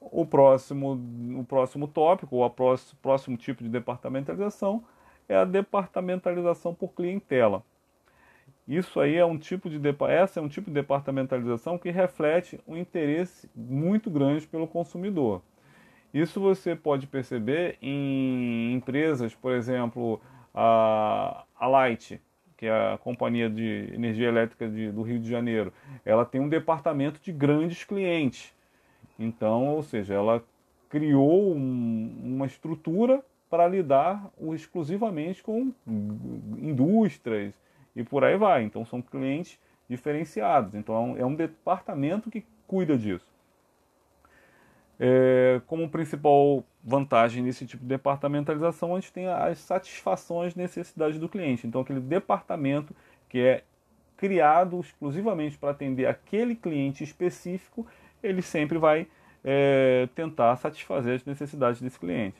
[0.00, 0.92] O próximo,
[1.36, 4.84] o próximo tópico, ou o próximo, próximo tipo de departamentalização,
[5.28, 7.64] é a departamentalização por clientela.
[8.68, 12.76] Isso aí é um tipo de essa é um tipo de departamentalização que reflete um
[12.76, 15.42] interesse muito grande pelo consumidor.
[16.14, 20.20] Isso você pode perceber em empresas, por exemplo,
[20.54, 22.20] a, a Light,
[22.56, 25.72] que é a companhia de energia elétrica de, do Rio de Janeiro.
[26.04, 28.54] Ela tem um departamento de grandes clientes.
[29.18, 30.42] Então, ou seja, ela
[30.88, 35.72] criou um, uma estrutura para lidar exclusivamente com
[36.58, 37.54] indústrias,
[37.94, 38.62] e por aí vai.
[38.62, 40.74] Então são clientes diferenciados.
[40.74, 43.33] Então é um departamento que cuida disso.
[44.98, 51.28] É, como principal vantagem nesse tipo de departamentalização, a gente tem as satisfações, necessidades do
[51.28, 51.66] cliente.
[51.66, 52.94] Então aquele departamento
[53.28, 53.64] que é
[54.16, 57.86] criado exclusivamente para atender aquele cliente específico,
[58.22, 59.06] ele sempre vai
[59.42, 62.36] é, tentar satisfazer as necessidades desse cliente.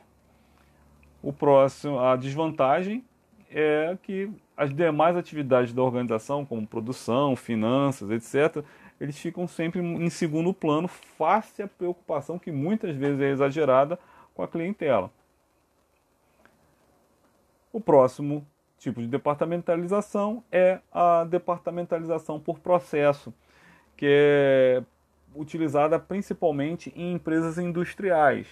[1.22, 3.04] O próximo, a desvantagem
[3.50, 8.64] é que as demais atividades da organização, como produção, finanças, etc.,
[9.00, 13.98] eles ficam sempre em segundo plano, face à preocupação que muitas vezes é exagerada
[14.34, 15.10] com a clientela.
[17.72, 18.46] O próximo
[18.78, 23.32] tipo de departamentalização é a departamentalização por processo,
[23.96, 24.82] que é
[25.34, 28.46] utilizada principalmente em empresas industriais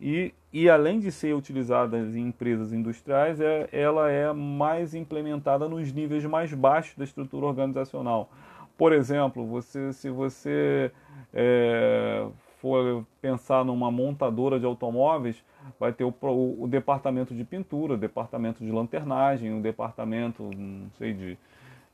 [0.00, 5.92] e, e além de ser utilizada em empresas industriais, é, ela é mais implementada nos
[5.92, 8.30] níveis mais baixos da estrutura organizacional.
[8.78, 10.92] Por exemplo, você, se você
[11.34, 12.24] é,
[12.58, 15.44] for pensar numa montadora de automóveis,
[15.80, 20.88] vai ter o, o, o, departamento de pintura, o departamento de lanternagem, o departamento, não
[20.96, 21.38] sei, de,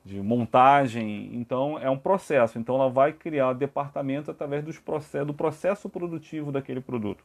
[0.05, 1.31] de montagem.
[1.33, 2.59] Então, é um processo.
[2.59, 7.23] Então, ela vai criar departamento através dos process, do processo produtivo daquele produto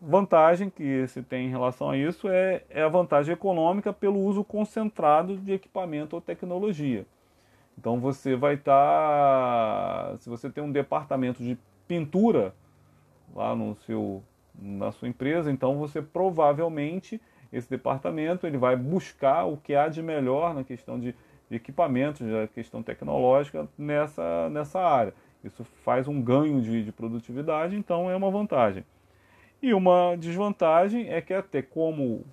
[0.00, 4.44] vantagem que se tem em relação a isso é, é a vantagem econômica pelo uso
[4.44, 7.06] concentrado de equipamento ou tecnologia.
[7.78, 12.54] Então você vai estar, tá, se você tem um departamento de pintura
[13.34, 14.22] lá no seu,
[14.54, 17.20] na sua empresa, então você provavelmente
[17.52, 21.14] esse departamento ele vai buscar o que há de melhor na questão de,
[21.50, 25.14] equipamentos, da questão tecnológica nessa, nessa área.
[25.44, 28.84] Isso faz um ganho de, de produtividade, então é uma vantagem.
[29.62, 32.24] E uma desvantagem é que até como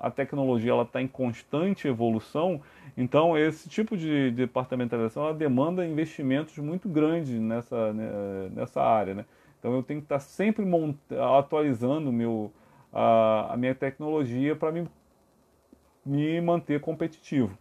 [0.00, 2.60] a tecnologia está em constante evolução,
[2.96, 9.14] então esse tipo de departamentalização ela demanda investimentos muito grandes nessa, né, nessa área.
[9.14, 9.24] Né?
[9.58, 10.64] Então eu tenho que estar tá sempre
[11.38, 12.50] atualizando meu,
[12.90, 14.88] a, a minha tecnologia para me,
[16.04, 17.56] me manter competitivo.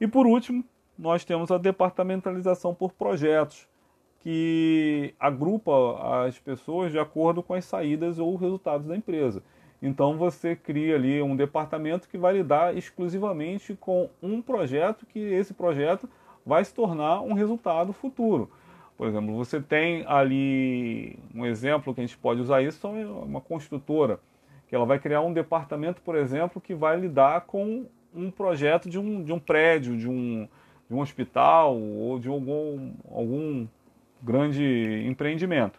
[0.00, 0.64] E por último,
[0.96, 3.68] nós temos a departamentalização por projetos,
[4.20, 9.42] que agrupa as pessoas de acordo com as saídas ou resultados da empresa.
[9.82, 15.52] Então você cria ali um departamento que vai lidar exclusivamente com um projeto, que esse
[15.52, 16.08] projeto
[16.44, 18.50] vai se tornar um resultado futuro.
[18.96, 23.40] Por exemplo, você tem ali um exemplo que a gente pode usar isso, é uma
[23.40, 24.18] construtora,
[24.68, 28.98] que ela vai criar um departamento, por exemplo, que vai lidar com um projeto de
[28.98, 30.48] um, de um prédio, de um,
[30.88, 33.66] de um hospital ou de algum, algum
[34.22, 35.78] grande empreendimento.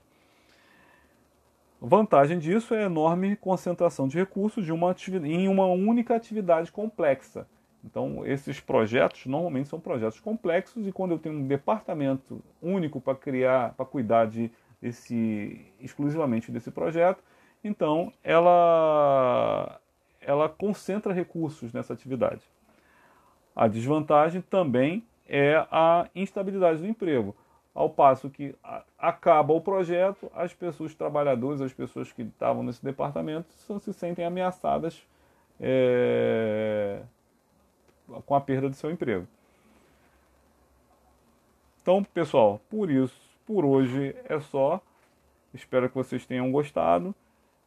[1.79, 7.47] Vantagem disso é a enorme concentração de recursos de uma em uma única atividade complexa.
[7.83, 13.15] Então, esses projetos normalmente são projetos complexos e quando eu tenho um departamento único para
[13.15, 17.23] criar, para cuidar de, desse, exclusivamente desse projeto,
[17.63, 19.79] então ela,
[20.19, 22.41] ela concentra recursos nessa atividade.
[23.55, 27.35] A desvantagem também é a instabilidade do emprego.
[27.77, 28.55] Ao passo que
[28.97, 34.25] acaba o projeto, as pessoas, os trabalhadores, as pessoas que estavam nesse departamento se sentem
[34.25, 34.99] ameaçadas
[35.59, 37.03] é,
[38.25, 39.27] com a perda do seu emprego.
[41.79, 44.81] Então, pessoal, por isso, por hoje é só.
[45.53, 47.13] Espero que vocês tenham gostado.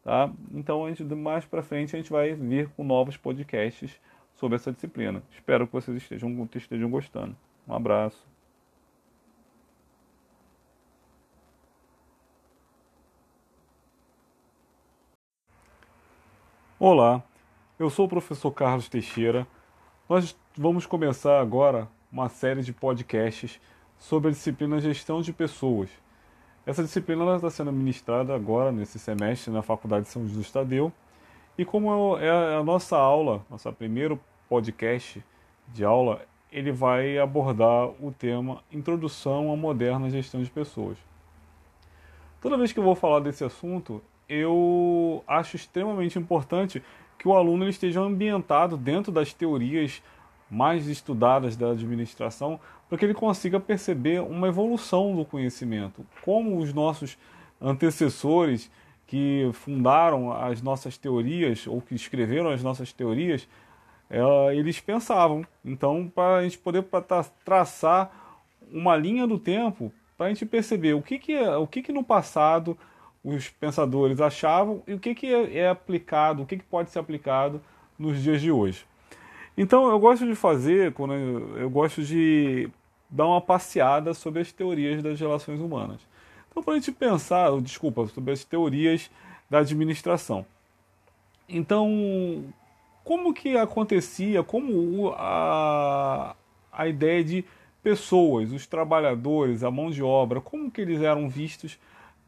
[0.02, 0.28] Tá?
[0.52, 4.00] Então, a gente, mais para frente, a gente vai vir com novos podcasts
[4.34, 5.22] sobre essa disciplina.
[5.30, 7.36] Espero que vocês estejam, estejam gostando.
[7.68, 8.29] Um abraço.
[16.82, 17.22] Olá,
[17.78, 19.46] eu sou o professor Carlos Teixeira.
[20.08, 23.60] Nós vamos começar agora uma série de podcasts
[23.98, 25.90] sobre a disciplina Gestão de Pessoas.
[26.64, 30.90] Essa disciplina está sendo ministrada agora, nesse semestre, na Faculdade de São José Tadeu.
[31.58, 35.22] E como é a nossa aula, nosso primeiro podcast
[35.68, 40.96] de aula, ele vai abordar o tema Introdução à Moderna Gestão de Pessoas.
[42.40, 46.82] Toda vez que eu vou falar desse assunto, eu acho extremamente importante
[47.18, 50.02] que o aluno esteja ambientado dentro das teorias
[50.48, 56.72] mais estudadas da administração, para que ele consiga perceber uma evolução do conhecimento, como os
[56.72, 57.18] nossos
[57.60, 58.70] antecessores
[59.06, 63.46] que fundaram as nossas teorias ou que escreveram as nossas teorias,
[64.08, 65.44] eh, eles pensavam.
[65.64, 66.84] Então, para a gente poder
[67.44, 68.10] traçar
[68.72, 71.92] uma linha do tempo, para a gente perceber o que, que, é, o que, que
[71.92, 72.78] no passado
[73.22, 77.61] os pensadores achavam e o que, que é, aplicado, o que, que pode ser aplicado
[77.98, 78.87] nos dias de hoje.
[79.56, 82.68] Então eu gosto de fazer, quando eu, eu gosto de
[83.11, 86.00] dar uma passeada sobre as teorias das relações humanas.
[86.50, 89.11] Então para a gente pensar, desculpa, sobre as teorias
[89.50, 90.46] da administração.
[91.48, 92.44] Então,
[93.02, 96.37] como que acontecia, como a,
[96.72, 97.44] a ideia de
[97.83, 101.78] pessoas, os trabalhadores, a mão de obra, como que eles eram vistos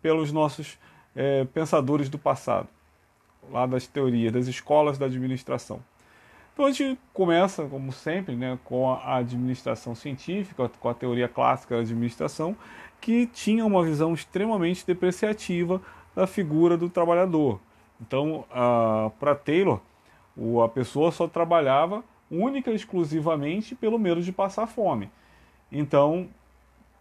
[0.02, 0.76] pelos nossos
[1.16, 2.68] é, pensadores do passado,
[3.50, 5.80] lá das teorias, das escolas da administração.
[6.52, 11.76] Então a gente começa, como sempre, né, com a administração científica, com a teoria clássica
[11.76, 12.54] da administração,
[13.00, 15.80] que tinha uma visão extremamente depreciativa
[16.14, 17.58] da figura do trabalhador.
[18.00, 18.44] Então,
[19.18, 19.80] para Taylor,
[20.62, 25.10] a pessoa só trabalhava única e exclusivamente pelo medo de passar fome.
[25.70, 26.28] Então,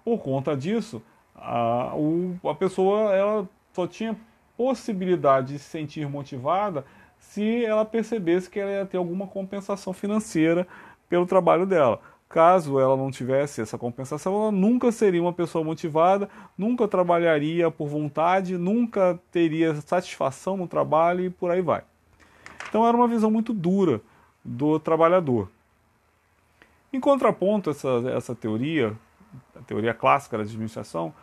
[0.06, 1.02] por conta disso,
[1.42, 4.16] a, o, a pessoa ela só tinha
[4.56, 6.86] possibilidade de se sentir motivada
[7.20, 10.68] se ela percebesse que ela ia ter alguma compensação financeira
[11.10, 12.00] pelo trabalho dela.
[12.30, 17.88] Caso ela não tivesse essa compensação, ela nunca seria uma pessoa motivada, nunca trabalharia por
[17.88, 21.84] vontade, nunca teria satisfação no trabalho e por aí vai.
[22.70, 24.00] Então era uma visão muito dura
[24.46, 25.50] do trabalhador.
[26.94, 28.96] Em contraponto essa, essa teoria,
[29.56, 31.14] a teoria clássica da administração,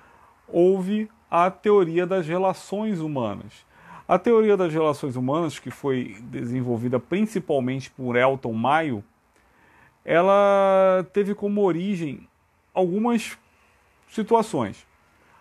[0.49, 3.67] houve a teoria das relações humanas.
[4.07, 9.05] A teoria das relações humanas, que foi desenvolvida principalmente por Elton Mayo,
[10.05, 12.27] ela teve como origem
[12.73, 13.37] algumas
[14.09, 14.87] situações.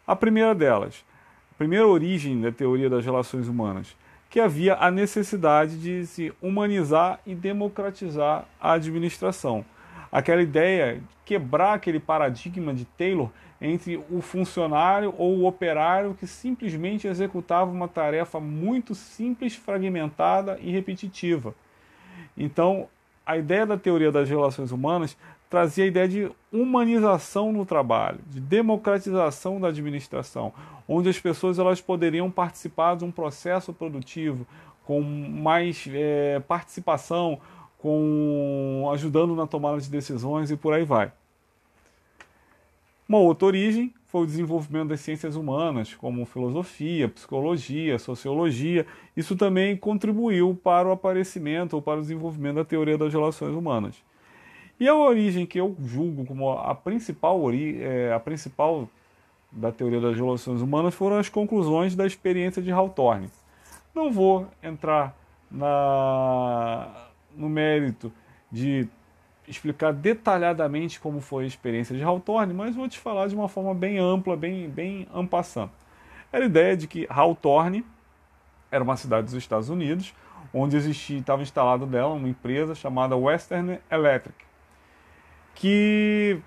[0.06, 1.06] A primeira delas,
[1.52, 3.96] a primeira origem da teoria das relações humanas,
[4.30, 9.64] que havia a necessidade de se humanizar e democratizar a administração.
[10.12, 13.30] Aquela ideia de quebrar aquele paradigma de Taylor
[13.62, 20.72] entre o funcionário ou o operário que simplesmente executava uma tarefa muito simples, fragmentada e
[20.72, 21.56] repetitiva.
[22.38, 22.88] Então,
[23.26, 25.18] a ideia da teoria das relações humanas
[25.50, 30.54] trazia a ideia de humanização no trabalho, de democratização da administração,
[30.88, 34.46] onde as pessoas elas poderiam participar de um processo produtivo
[34.86, 37.40] com mais é, participação,
[37.78, 41.12] com ajudando na tomada de decisões e por aí vai.
[43.08, 48.86] Uma outra origem foi o desenvolvimento das ciências humanas, como filosofia, psicologia, sociologia.
[49.16, 53.96] Isso também contribuiu para o aparecimento ou para o desenvolvimento da teoria das relações humanas.
[54.80, 58.90] E a origem que eu julgo como a principal, é, a principal
[59.52, 63.30] da teoria das relações humanas foram as conclusões da experiência de Hawthorne.
[63.96, 65.18] Não vou entrar
[65.50, 68.12] na, no mérito
[68.52, 68.88] de
[69.48, 73.74] explicar detalhadamente como foi a experiência de Hawthorne, mas vou te falar de uma forma
[73.74, 75.72] bem ampla, bem, bem ampassando.
[76.32, 77.86] Era a ideia de que Hawthorne
[78.70, 80.14] era uma cidade dos Estados Unidos,
[80.54, 84.38] onde existia, estava instalada dela uma empresa chamada Western Electric,
[85.56, 86.40] que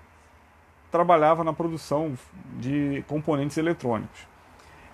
[0.91, 2.13] trabalhava na produção
[2.59, 4.27] de componentes eletrônicos.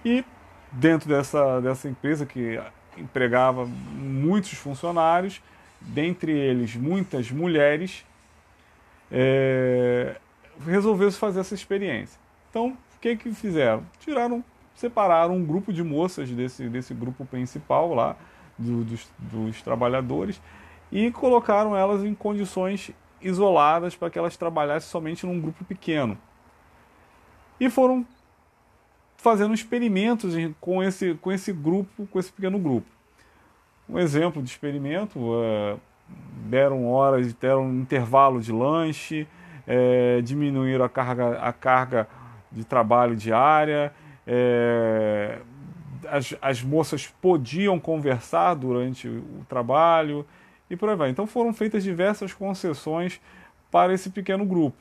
[0.05, 0.23] E
[0.71, 2.61] dentro dessa, dessa empresa que
[2.97, 5.41] empregava muitos funcionários,
[5.81, 8.05] dentre eles muitas mulheres,
[9.11, 10.15] é,
[10.65, 12.19] resolveu-se fazer essa experiência.
[12.49, 13.83] Então, o que que fizeram?
[13.99, 14.43] Tiraram,
[14.75, 18.15] separaram um grupo de moças desse, desse grupo principal lá,
[18.57, 20.41] do, dos, dos trabalhadores,
[20.91, 26.17] e colocaram elas em condições isoladas para que elas trabalhassem somente num grupo pequeno.
[27.59, 28.05] E foram
[29.17, 32.87] fazendo experimentos com esse, com esse grupo, com esse pequeno grupo.
[33.89, 35.77] Um exemplo de experimento, é,
[36.47, 39.27] deram horas, deram um intervalo de lanche,
[39.65, 42.07] é, diminuíram a carga, a carga
[42.51, 43.93] de trabalho diária,
[44.25, 45.39] é,
[46.07, 50.25] as, as moças podiam conversar durante o trabalho
[50.69, 51.09] e por aí vai.
[51.09, 53.21] Então foram feitas diversas concessões
[53.71, 54.77] para esse pequeno grupo.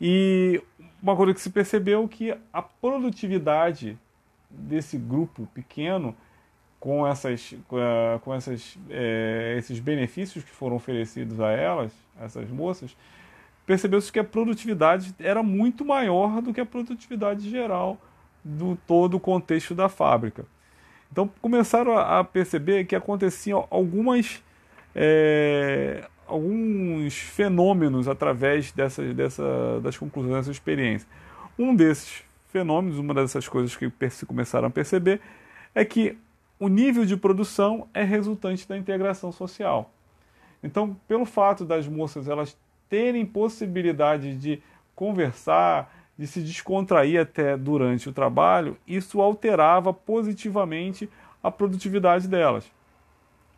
[0.00, 0.62] E
[1.02, 3.98] uma coisa que se percebeu é que a produtividade
[4.50, 6.14] desse grupo pequeno
[6.86, 7.52] com, essas,
[8.22, 12.96] com essas, é, esses benefícios que foram oferecidos a elas, essas moças,
[13.66, 17.98] percebeu-se que a produtividade era muito maior do que a produtividade geral
[18.44, 20.44] do todo o contexto da fábrica.
[21.10, 24.40] Então começaram a perceber que aconteciam algumas
[24.94, 31.08] é, alguns fenômenos através dessas, dessa, das conclusões dessa experiência.
[31.58, 33.90] Um desses fenômenos, uma dessas coisas que
[34.24, 35.20] começaram a perceber,
[35.74, 36.16] é que
[36.58, 39.90] o nível de produção é resultante da integração social.
[40.62, 42.56] Então, pelo fato das moças elas
[42.88, 44.62] terem possibilidade de
[44.94, 51.08] conversar, de se descontrair até durante o trabalho, isso alterava positivamente
[51.42, 52.64] a produtividade delas.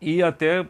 [0.00, 0.66] E até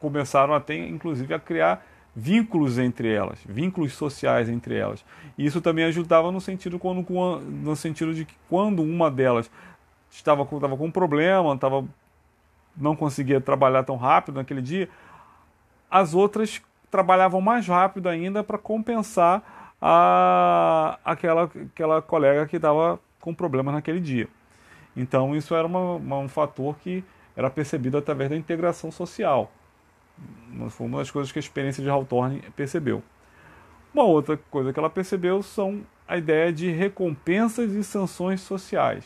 [0.00, 1.84] começaram até, inclusive, a criar
[2.14, 5.04] vínculos entre elas, vínculos sociais entre elas.
[5.36, 9.50] Isso também ajudava no sentido, quando, no sentido de que quando uma delas
[10.10, 11.84] estava com, estava com um problema, estava,
[12.76, 14.88] não conseguia trabalhar tão rápido naquele dia,
[15.90, 23.34] as outras trabalhavam mais rápido ainda para compensar a, aquela, aquela colega que estava com
[23.34, 24.28] problemas naquele dia.
[24.96, 27.04] Então isso era uma, uma, um fator que
[27.36, 29.50] era percebido através da integração social.
[30.70, 33.02] Foi uma das coisas que a experiência de Hawthorne percebeu.
[33.92, 39.04] Uma outra coisa que ela percebeu são a ideia de recompensas e sanções sociais.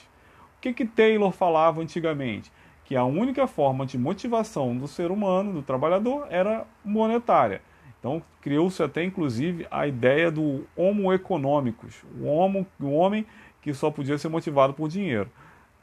[0.61, 2.52] O que, que Taylor falava antigamente?
[2.84, 7.62] Que a única forma de motivação do ser humano, do trabalhador, era monetária.
[7.98, 13.24] Então criou-se até inclusive a ideia do homo econômicos, o, homo, o homem
[13.62, 15.30] que só podia ser motivado por dinheiro.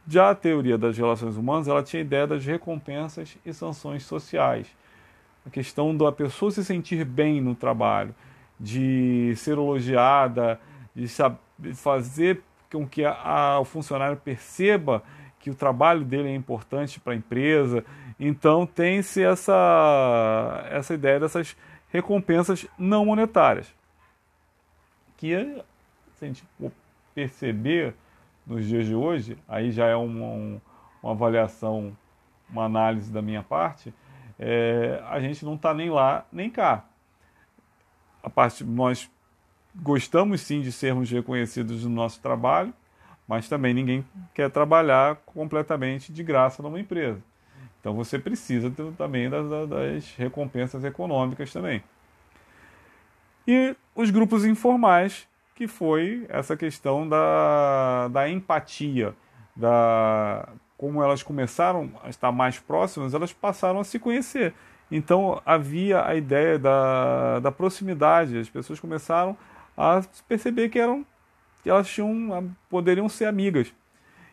[0.07, 4.67] Já a teoria das relações humanas, ela tinha a ideia das recompensas e sanções sociais.
[5.43, 8.13] A questão da pessoa se sentir bem no trabalho,
[8.59, 10.61] de ser elogiada,
[10.95, 11.07] de
[11.73, 15.03] fazer com que a, a, o funcionário perceba
[15.39, 17.85] que o trabalho dele é importante para a empresa.
[18.19, 21.55] Então tem-se essa, essa ideia dessas
[21.89, 23.73] recompensas não monetárias.
[25.15, 25.63] Que,
[26.15, 26.43] se a gente
[27.15, 27.95] perceber
[28.45, 30.61] nos dias de hoje, aí já é uma,
[31.01, 31.95] uma avaliação,
[32.49, 33.93] uma análise da minha parte,
[34.39, 36.85] é, a gente não está nem lá nem cá.
[38.21, 39.09] A parte, nós
[39.81, 42.73] gostamos sim de sermos reconhecidos no nosso trabalho,
[43.27, 47.21] mas também ninguém quer trabalhar completamente de graça numa empresa.
[47.79, 51.83] Então você precisa também das, das recompensas econômicas também.
[53.47, 59.15] E os grupos informais, que foi essa questão da, da empatia,
[59.55, 64.53] da como elas começaram a estar mais próximas, elas passaram a se conhecer.
[64.91, 69.56] Então havia a ideia da, da proximidade, as pessoas começaram a
[70.27, 71.05] perceber que eram
[71.63, 73.73] que elas tinham, poderiam ser amigas.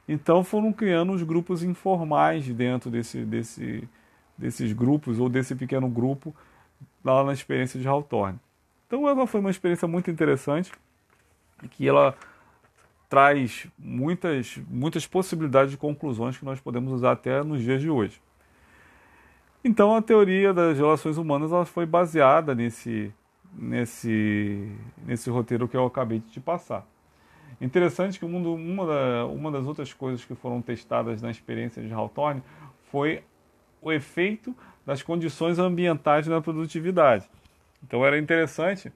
[0.08, 3.88] Então foram criando os grupos informais dentro desse, desse,
[4.36, 6.34] desses grupos ou desse pequeno grupo
[7.04, 8.38] lá na experiência de Hawthorne.
[8.86, 10.70] Então ela foi uma experiência muito interessante
[11.70, 12.14] que ela
[13.08, 18.20] traz muitas, muitas possibilidades de conclusões que nós podemos usar até nos dias de hoje.
[19.64, 23.12] Então a teoria das relações humanas ela foi baseada nesse,
[23.56, 24.68] nesse,
[25.06, 26.86] nesse roteiro que eu acabei de te passar.
[27.60, 32.42] Interessante que uma, da, uma das outras coisas que foram testadas na experiência de Hawthorne
[32.90, 33.22] foi
[33.80, 37.28] o efeito das condições ambientais na produtividade.
[37.82, 38.92] Então era interessante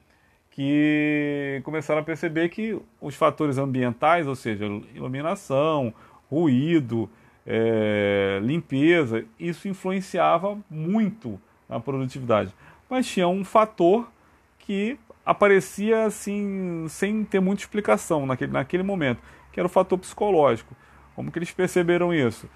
[0.51, 5.95] que começaram a perceber que os fatores ambientais, ou seja, iluminação,
[6.29, 7.09] ruído,
[7.47, 12.53] é, limpeza, isso influenciava muito na produtividade.
[12.91, 14.11] Mas tinha um fator
[14.69, 20.77] que aparecia assim, sem ter muita explicação naquele, naquele momento, que era o fator psicológico.
[21.17, 22.47] Como que eles perceberam isso?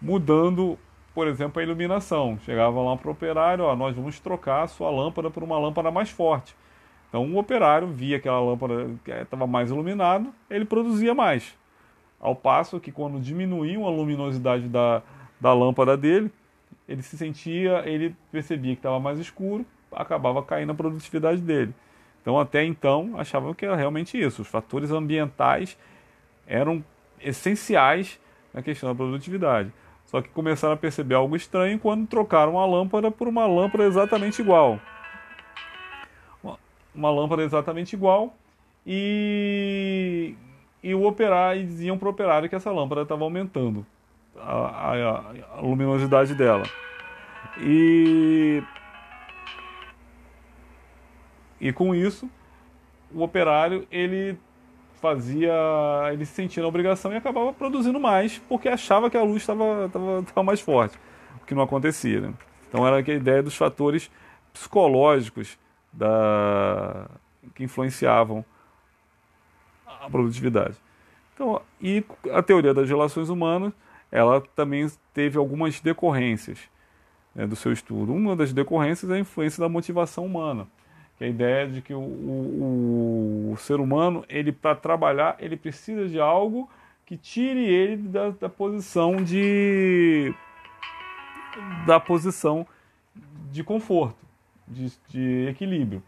[0.00, 0.78] Mudando,
[1.14, 2.38] por exemplo, a iluminação.
[2.44, 5.90] Chegavam lá para o operário, ó, nós vamos trocar a sua lâmpada por uma lâmpada
[5.90, 6.54] mais forte.
[7.08, 11.56] Então o operário via aquela lâmpada que estava mais iluminada, ele produzia mais.
[12.20, 15.02] Ao passo que quando diminuíam a luminosidade da,
[15.40, 16.30] da lâmpada dele,
[16.86, 19.64] ele se sentia, ele percebia que estava mais escuro,
[19.94, 21.74] acabava caindo a produtividade dele.
[22.20, 24.42] Então, até então, achavam que era realmente isso.
[24.42, 25.76] Os fatores ambientais
[26.46, 26.84] eram
[27.20, 28.20] essenciais
[28.54, 29.72] na questão da produtividade.
[30.06, 34.40] Só que começaram a perceber algo estranho quando trocaram a lâmpada por uma lâmpada exatamente
[34.40, 34.78] igual.
[36.94, 38.34] Uma lâmpada exatamente igual
[38.86, 40.34] e,
[40.82, 43.86] e o operário e diziam para o operário que essa lâmpada estava aumentando
[44.36, 45.24] a, a,
[45.56, 46.64] a luminosidade dela.
[47.58, 48.62] E
[51.62, 52.28] e com isso,
[53.14, 54.36] o operário ele
[55.00, 55.52] fazia,
[56.12, 60.42] ele se sentia na obrigação e acabava produzindo mais porque achava que a luz estava
[60.42, 60.98] mais forte,
[61.40, 62.20] o que não acontecia.
[62.20, 62.34] Né?
[62.68, 64.10] Então era a ideia dos fatores
[64.52, 65.56] psicológicos
[65.92, 67.06] da,
[67.54, 68.44] que influenciavam
[69.86, 70.74] a produtividade.
[71.32, 73.72] Então, e a teoria das relações humanas,
[74.10, 76.58] ela também teve algumas decorrências
[77.32, 78.12] né, do seu estudo.
[78.12, 80.66] Uma das decorrências é a influência da motivação humana
[81.24, 86.20] a ideia de que o, o, o ser humano, ele para trabalhar, ele precisa de
[86.20, 86.68] algo
[87.06, 90.34] que tire ele da, da posição de
[91.86, 92.66] da posição
[93.50, 94.24] de conforto,
[94.66, 96.02] de, de equilíbrio.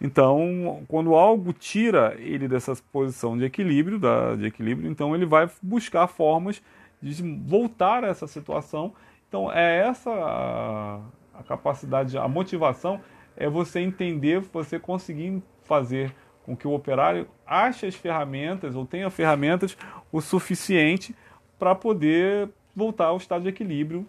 [0.00, 5.48] Então, quando algo tira ele dessa posição de equilíbrio, da, de equilíbrio, então ele vai
[5.62, 6.62] buscar formas
[7.00, 8.92] de voltar a essa situação.
[9.28, 11.00] Então, é essa a,
[11.34, 13.00] a capacidade, a motivação
[13.38, 16.12] é você entender, você conseguir fazer
[16.42, 19.76] com que o operário ache as ferramentas ou tenha ferramentas
[20.10, 21.14] o suficiente
[21.58, 24.04] para poder voltar ao estado de equilíbrio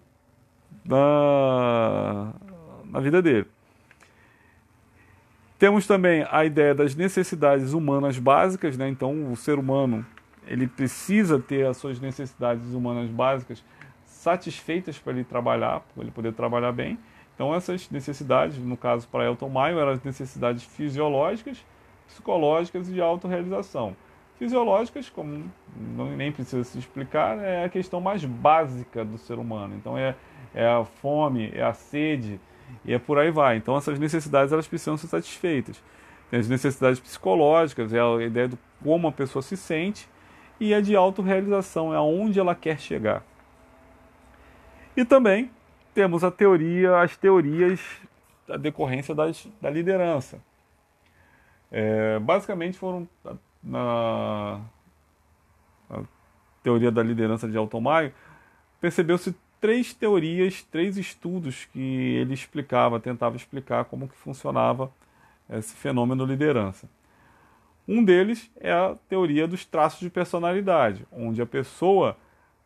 [0.84, 2.34] na,
[2.86, 3.45] na vida dele.
[5.59, 8.89] Temos também a ideia das necessidades humanas básicas, né?
[8.89, 10.05] então o ser humano
[10.47, 13.63] ele precisa ter as suas necessidades humanas básicas
[14.05, 16.97] satisfeitas para ele trabalhar, para ele poder trabalhar bem.
[17.39, 21.65] Então essas necessidades, no caso para Elton Maio, eram as necessidades fisiológicas,
[22.05, 23.95] psicológicas e de autorrealização.
[24.37, 25.49] Fisiológicas, como
[26.17, 29.73] nem precisa se explicar, é a questão mais básica do ser humano.
[29.77, 30.15] Então é,
[30.53, 32.41] é a fome, é a sede
[32.83, 33.55] e é por aí vai.
[33.55, 35.81] Então essas necessidades elas precisam ser satisfeitas.
[36.29, 40.09] Tem as necessidades psicológicas, é a ideia de como a pessoa se sente,
[40.59, 43.23] e a de autorrealização, é aonde ela quer chegar.
[44.97, 45.49] E também
[45.99, 47.81] temos a teoria, as teorias
[48.47, 50.41] da decorrência das, da liderança.
[51.69, 53.05] É, basicamente foram
[53.61, 54.61] na,
[55.89, 56.03] na,
[56.63, 58.13] teoria da liderança de Altomaio,
[58.79, 64.89] percebeu-se três teorias, três estudos que ele explicava, tentava explicar como que funcionava
[65.49, 66.89] esse fenômeno liderança.
[67.85, 72.15] Um deles é a teoria dos traços de personalidade, onde a pessoa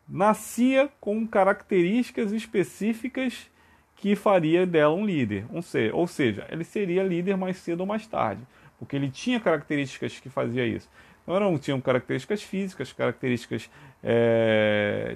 [0.07, 3.49] nascia com características específicas
[3.95, 5.45] que faria dela um líder.
[5.93, 8.41] Ou seja, ele seria líder mais cedo ou mais tarde,
[8.77, 10.89] porque ele tinha características que fazia isso.
[11.25, 13.69] Não tinham características físicas, características
[14.03, 15.15] é,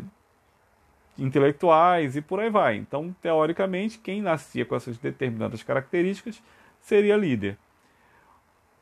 [1.18, 2.78] intelectuais e por aí vai.
[2.78, 6.42] Então, teoricamente, quem nascia com essas determinadas características
[6.80, 7.58] seria líder.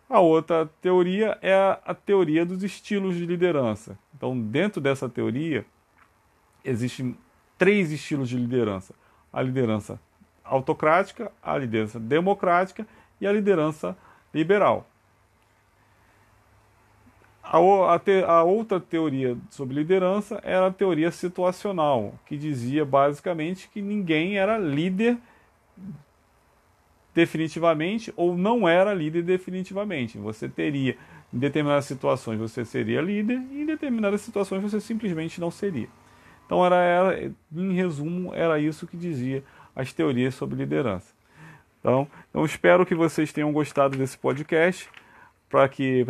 [0.08, 3.98] A outra teoria é a teoria dos estilos de liderança.
[4.16, 5.66] Então, dentro dessa teoria,
[6.66, 7.18] existem
[7.58, 8.94] três estilos de liderança:
[9.32, 10.00] a liderança
[10.44, 12.88] autocrática, a liderança democrática
[13.20, 13.96] e a liderança
[14.34, 14.88] liberal.
[17.42, 23.70] A, a, te, a, outra teoria sobre liderança era a teoria situacional, que dizia basicamente
[23.70, 25.18] que ninguém era líder
[27.14, 30.18] definitivamente ou não era líder definitivamente.
[30.18, 30.98] Você teria,
[31.32, 35.88] em determinadas situações, você seria líder e em determinadas situações você simplesmente não seria.
[36.46, 39.44] Então, era, era, em resumo, era isso que dizia
[39.76, 41.14] as teorias sobre liderança.
[41.80, 44.90] Então, eu espero que vocês tenham gostado desse podcast
[45.50, 46.06] para que,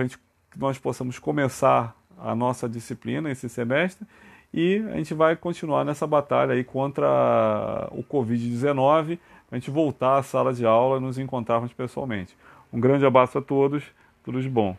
[0.52, 4.08] que nós possamos começar a nossa disciplina esse semestre
[4.54, 9.20] e a gente vai continuar nessa batalha aí contra o Covid-19
[9.52, 12.36] a gente voltar à sala de aula e nos encontrarmos pessoalmente.
[12.72, 13.84] Um grande abraço a todos,
[14.24, 14.76] tudo de bom.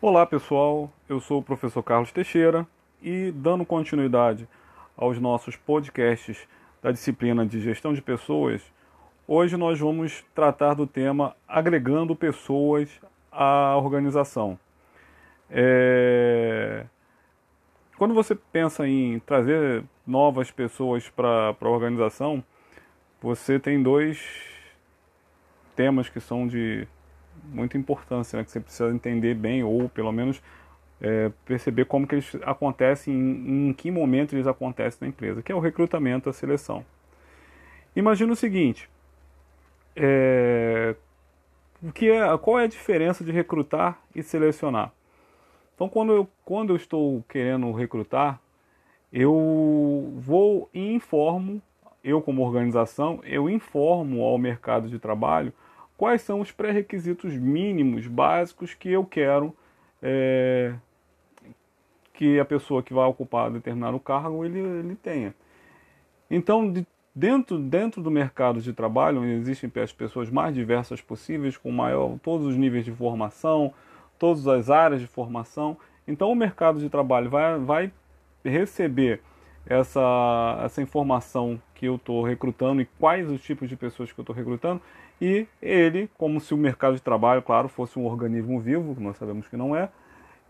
[0.00, 2.64] Olá pessoal, eu sou o professor Carlos Teixeira
[3.02, 4.46] e dando continuidade
[4.96, 6.46] aos nossos podcasts
[6.80, 8.62] da disciplina de gestão de pessoas,
[9.26, 12.88] hoje nós vamos tratar do tema agregando pessoas
[13.32, 14.56] à organização.
[15.50, 16.86] É...
[17.96, 22.44] Quando você pensa em trazer novas pessoas para a organização,
[23.20, 24.24] você tem dois
[25.74, 26.86] temas que são de
[27.52, 30.42] muita importância, né, que você precisa entender bem, ou pelo menos
[31.00, 35.52] é, perceber como que eles acontecem, em, em que momento eles acontecem na empresa, que
[35.52, 36.84] é o recrutamento, a seleção.
[37.94, 38.88] Imagina o seguinte,
[39.96, 40.94] é,
[41.94, 44.92] que é, qual é a diferença de recrutar e selecionar?
[45.74, 48.40] Então, quando eu, quando eu estou querendo recrutar,
[49.12, 51.62] eu vou e informo,
[52.02, 55.52] eu como organização, eu informo ao mercado de trabalho
[55.98, 59.54] quais são os pré-requisitos mínimos, básicos que eu quero
[60.00, 60.72] é,
[62.14, 65.34] que a pessoa que vai ocupar determinado cargo ele, ele tenha.
[66.30, 71.72] Então, de, dentro, dentro do mercado de trabalho, existem as pessoas mais diversas possíveis, com
[71.72, 73.74] maior, todos os níveis de formação,
[74.20, 75.76] todas as áreas de formação.
[76.06, 77.92] Então o mercado de trabalho vai, vai
[78.44, 79.20] receber
[79.66, 84.22] essa, essa informação que eu estou recrutando e quais os tipos de pessoas que eu
[84.22, 84.80] estou recrutando
[85.20, 89.16] e ele, como se o mercado de trabalho, claro, fosse um organismo vivo, que nós
[89.16, 89.88] sabemos que não é,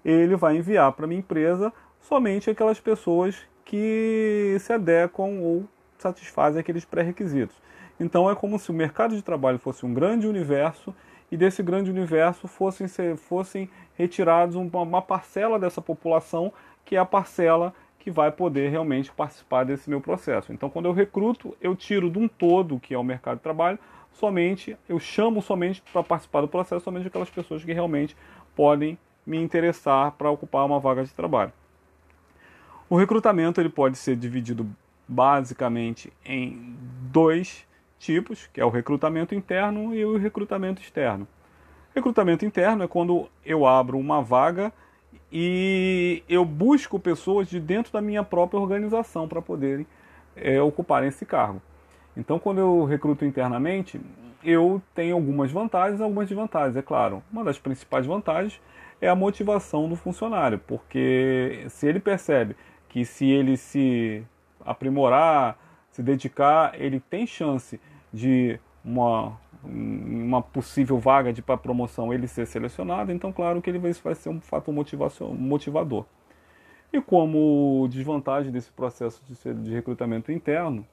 [0.04, 6.60] ele vai enviar para a minha empresa somente aquelas pessoas que se adequam ou satisfazem
[6.60, 7.56] aqueles pré-requisitos.
[7.98, 10.94] Então é como se o mercado de trabalho fosse um grande universo
[11.30, 16.52] e desse grande universo fossem, fossem retirados uma, uma parcela dessa população,
[16.84, 20.52] que é a parcela que vai poder realmente participar desse meu processo.
[20.52, 23.78] Então, quando eu recruto, eu tiro de um todo, que é o mercado de trabalho,
[24.12, 28.16] somente, eu chamo somente para participar do processo somente aquelas pessoas que realmente
[28.56, 31.52] podem me interessar para ocupar uma vaga de trabalho.
[32.88, 34.66] O recrutamento ele pode ser dividido
[35.06, 36.76] basicamente em
[37.10, 37.66] dois
[37.98, 41.26] tipos, que é o recrutamento interno e o recrutamento externo.
[41.94, 44.72] Recrutamento interno é quando eu abro uma vaga
[45.30, 49.86] e eu busco pessoas de dentro da minha própria organização para poderem
[50.36, 50.58] é,
[51.06, 51.60] esse cargo.
[52.16, 54.00] Então, quando eu recruto internamente,
[54.42, 57.22] eu tenho algumas vantagens algumas desvantagens, é claro.
[57.32, 58.60] Uma das principais vantagens
[59.00, 62.56] é a motivação do funcionário, porque se ele percebe
[62.88, 64.24] que se ele se
[64.64, 65.58] aprimorar,
[65.90, 67.80] se dedicar, ele tem chance
[68.12, 73.78] de uma, uma possível vaga de para promoção ele ser selecionado, então claro que ele
[73.78, 74.74] vai, vai ser um fator
[75.34, 76.04] motivador.
[76.92, 80.86] E como desvantagem desse processo de, de recrutamento interno,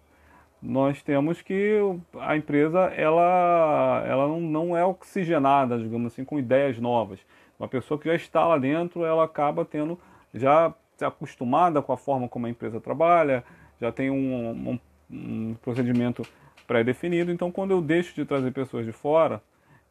[0.66, 1.80] nós temos que
[2.20, 7.20] a empresa ela, ela não, não é oxigenada, digamos assim, com ideias novas.
[7.59, 9.99] Uma pessoa que já está lá dentro, ela acaba tendo
[10.34, 13.43] já se acostumada com a forma como a empresa trabalha,
[13.80, 16.24] já tem um, um, um procedimento
[16.66, 17.32] pré-definido.
[17.32, 19.41] Então, quando eu deixo de trazer pessoas de fora,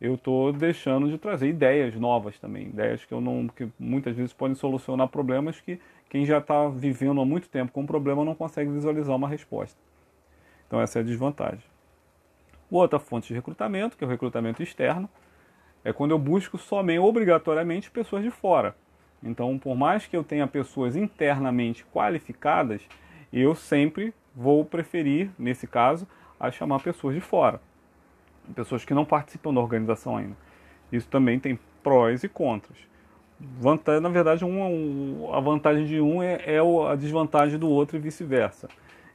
[0.00, 4.32] eu estou deixando de trazer ideias novas também, ideias que eu não, que muitas vezes
[4.32, 8.34] podem solucionar problemas que quem já está vivendo há muito tempo com um problema não
[8.34, 9.78] consegue visualizar uma resposta.
[10.66, 11.64] Então essa é a desvantagem.
[12.70, 15.08] Outra fonte de recrutamento, que é o recrutamento externo,
[15.84, 18.74] é quando eu busco somente obrigatoriamente pessoas de fora.
[19.22, 22.82] Então, por mais que eu tenha pessoas internamente qualificadas,
[23.32, 26.06] eu sempre vou preferir, nesse caso,
[26.38, 27.60] a chamar pessoas de fora,
[28.54, 30.36] pessoas que não participam da organização ainda.
[30.92, 32.78] Isso também tem prós e contras.
[34.02, 38.68] na verdade, um, a vantagem de um é, é a desvantagem do outro e vice-versa.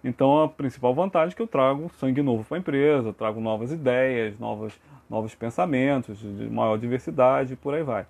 [0.03, 3.71] Então a principal vantagem é que eu trago sangue novo para a empresa, trago novas
[3.71, 4.79] ideias, novas,
[5.09, 8.05] novos pensamentos, maior diversidade e por aí vai.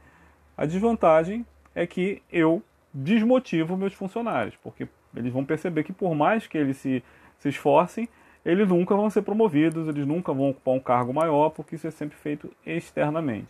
[0.56, 2.62] A desvantagem é que eu
[2.94, 7.04] desmotivo meus funcionários, porque eles vão perceber que por mais que eles se,
[7.40, 8.08] se esforcem,
[8.46, 11.92] eles nunca vão ser promovidos, eles nunca vão ocupar um cargo maior, porque isso é
[11.92, 13.48] sempre feito externamente.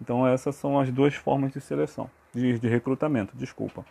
[0.00, 3.84] Então essas são as duas formas de seleção, de, de recrutamento, desculpa.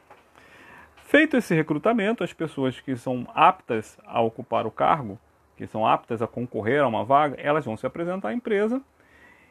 [1.08, 5.18] Feito esse recrutamento, as pessoas que são aptas a ocupar o cargo,
[5.56, 8.82] que são aptas a concorrer a uma vaga, elas vão se apresentar à empresa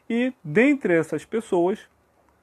[0.08, 1.88] e dentre essas pessoas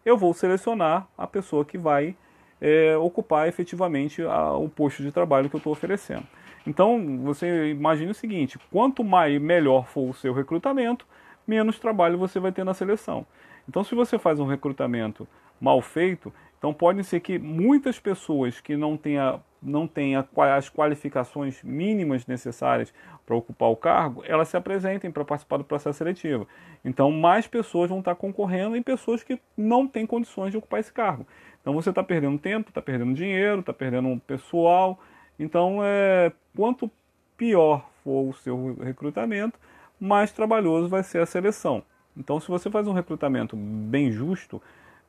[0.04, 2.16] eu vou selecionar a pessoa que vai
[2.60, 6.26] é, ocupar efetivamente a, o posto de trabalho que eu estou oferecendo.
[6.66, 11.06] Então você imagine o seguinte: quanto mais melhor for o seu recrutamento,
[11.46, 13.28] menos trabalho você vai ter na seleção.
[13.70, 15.28] Então, se você faz um recrutamento
[15.60, 16.34] mal feito,
[16.64, 22.94] então pode ser que muitas pessoas que não tenham não tenha as qualificações mínimas necessárias
[23.26, 26.48] para ocupar o cargo, elas se apresentem para participar do processo seletivo.
[26.84, 30.92] Então, mais pessoas vão estar concorrendo em pessoas que não têm condições de ocupar esse
[30.92, 31.26] cargo.
[31.62, 35.00] Então, você está perdendo tempo, está perdendo dinheiro, está perdendo pessoal.
[35.40, 36.90] Então, é, quanto
[37.38, 39.58] pior for o seu recrutamento,
[40.00, 41.84] mais trabalhoso vai ser a seleção.
[42.16, 44.62] Então, se você faz um recrutamento bem justo,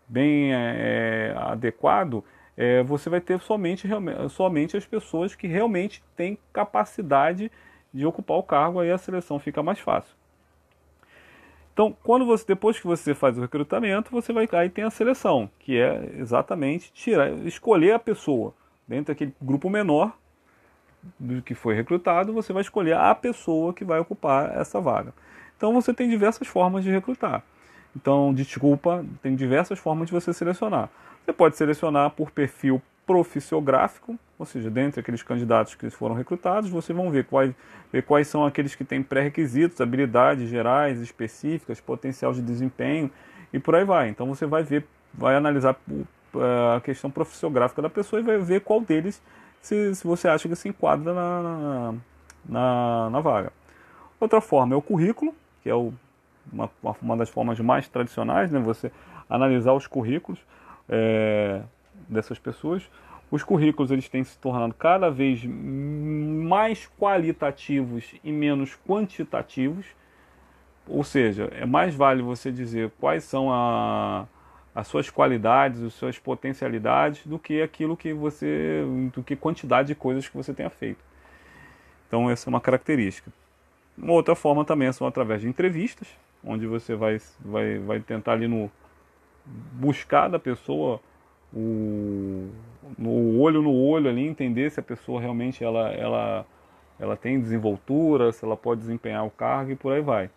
[0.08, 2.24] bem é, é, adequado,
[2.56, 3.88] é, você vai ter somente,
[4.30, 7.50] somente as pessoas que realmente têm capacidade
[7.92, 10.14] de ocupar o cargo, aí a seleção fica mais fácil.
[11.72, 15.50] Então, quando você depois que você faz o recrutamento, você vai aí tem a seleção,
[15.58, 18.54] que é exatamente tirar, escolher a pessoa
[18.86, 20.16] dentro daquele grupo menor
[21.18, 25.12] do que foi recrutado, você vai escolher a pessoa que vai ocupar essa vaga.
[25.56, 27.42] Então, você tem diversas formas de recrutar.
[27.96, 30.90] Então, desculpa, tem diversas formas de você selecionar.
[31.24, 36.92] Você pode selecionar por perfil profissiográfico, ou seja, dentre aqueles candidatos que foram recrutados, você
[36.92, 37.54] vão ver quais,
[37.92, 43.10] ver quais são aqueles que têm pré-requisitos, habilidades gerais, específicas, potencial de desempenho
[43.52, 44.08] e por aí vai.
[44.08, 45.76] Então você vai ver, vai analisar
[46.76, 49.22] a questão profissiográfica da pessoa e vai ver qual deles
[49.60, 51.94] se, se você acha que se enquadra na,
[52.48, 53.52] na, na vaga.
[54.18, 55.92] Outra forma é o currículo, que é o
[56.52, 56.70] uma,
[57.00, 58.60] uma das formas mais tradicionais, né?
[58.60, 58.90] Você
[59.28, 60.38] analisar os currículos
[60.88, 61.62] é,
[62.08, 62.88] dessas pessoas.
[63.30, 69.86] Os currículos eles têm se tornado cada vez mais qualitativos e menos quantitativos.
[70.86, 74.26] Ou seja, é mais vale você dizer quais são a,
[74.74, 79.94] as suas qualidades, as suas potencialidades, do que aquilo que você, do que quantidade de
[79.94, 81.02] coisas que você tenha feito.
[82.06, 83.32] Então essa é uma característica.
[83.96, 86.08] Uma outra forma também são através de entrevistas,
[86.46, 88.70] onde você vai, vai, vai tentar ali no
[89.72, 91.00] buscar da pessoa
[91.52, 92.48] o,
[92.98, 96.46] no olho no olho ali entender se a pessoa realmente ela, ela,
[96.98, 100.30] ela tem desenvoltura, se ela pode desempenhar o cargo e por aí vai.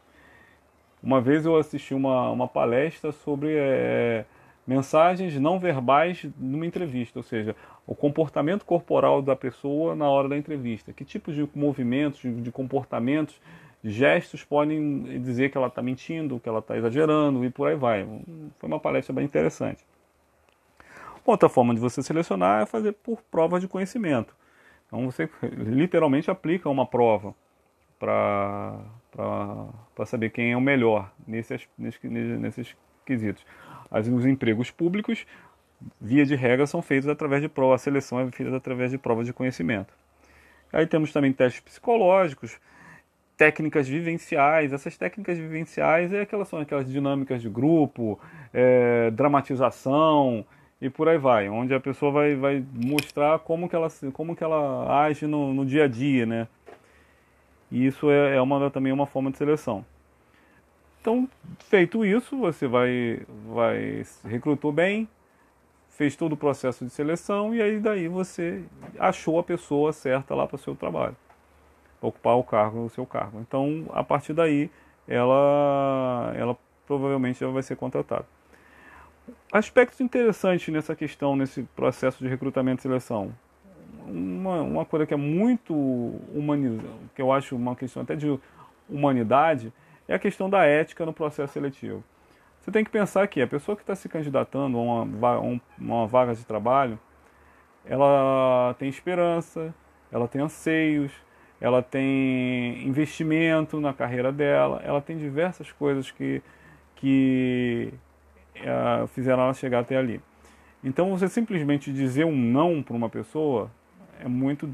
[1.02, 4.26] Uma vez eu assisti uma, uma palestra sobre é,
[4.66, 7.56] mensagens não verbais numa entrevista, ou seja,
[7.86, 10.92] o comportamento corporal da pessoa na hora da entrevista.
[10.92, 13.40] Que tipos de movimentos, de, de comportamentos
[13.84, 18.06] gestos podem dizer que ela está mentindo, que ela está exagerando e por aí vai.
[18.60, 19.86] Foi uma palestra bem interessante.
[21.26, 24.34] Outra forma de você selecionar é fazer por prova de conhecimento.
[24.88, 27.36] Então você literalmente aplica uma prova
[28.00, 28.80] para
[30.06, 32.76] saber quem é o melhor nesses, nesses,
[33.06, 33.46] quesitos.
[33.92, 35.26] As, os empregos públicos,
[36.00, 39.26] via de regra, são feitos através de prova, a seleção é feita através de provas
[39.26, 39.94] de conhecimento.
[40.72, 42.60] Aí temos também testes psicológicos,
[43.38, 44.74] técnicas vivenciais.
[44.74, 48.20] Essas técnicas vivenciais é aquelas, são aquelas dinâmicas de grupo,
[48.54, 50.44] é, dramatização
[50.82, 54.44] e por aí vai, onde a pessoa vai, vai mostrar como que ela, como que
[54.44, 56.48] ela age no, no dia a dia, né?
[57.72, 59.86] E isso é, é uma, também uma forma de seleção.
[61.02, 61.28] Então,
[61.60, 65.08] feito isso, você vai, vai recrutou bem,
[65.90, 68.64] fez todo o processo de seleção e aí daí você
[69.00, 71.16] achou a pessoa certa lá para o seu trabalho
[72.02, 73.40] ocupar o cargo, o seu cargo.
[73.40, 74.70] Então, a partir daí,
[75.08, 78.26] ela, ela provavelmente já vai ser contratada.
[79.52, 83.34] Aspectos interessantes nessa questão, nesse processo de recrutamento e seleção.
[84.06, 85.74] Uma, uma coisa que é muito
[86.34, 88.40] humanizada, que eu acho uma questão até de
[88.90, 89.74] humanidade,
[90.08, 92.04] é a questão da ética no processo seletivo.
[92.60, 96.34] Você tem que pensar que a pessoa que está se candidatando a uma, uma vaga
[96.34, 97.00] de trabalho,
[97.86, 99.74] ela tem esperança,
[100.12, 101.12] ela tem anseios,
[101.60, 106.42] ela tem investimento na carreira dela, ela tem diversas coisas que,
[106.96, 107.94] que
[108.58, 110.22] uh, fizeram ela chegar até ali.
[110.84, 113.72] Então você simplesmente dizer um não para uma pessoa
[114.20, 114.70] é muito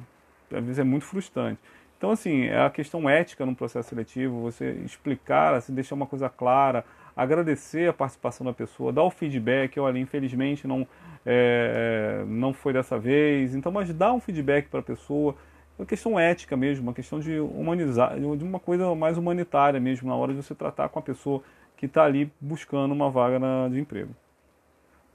[0.52, 1.60] às vezes é muito frustrante.
[1.98, 6.28] Então, assim, é a questão ética no processo seletivo, você explicar, assim, deixar uma coisa
[6.30, 6.84] clara,
[7.16, 10.86] agradecer a participação da pessoa, dar o feedback, olha, infelizmente não,
[11.26, 15.36] é, não foi dessa vez, então, mas dá um feedback para a pessoa,
[15.78, 20.16] uma questão ética mesmo, uma questão de humanizar, de uma coisa mais humanitária mesmo, na
[20.16, 21.42] hora de você tratar com a pessoa
[21.76, 24.16] que está ali buscando uma vaga na, de emprego.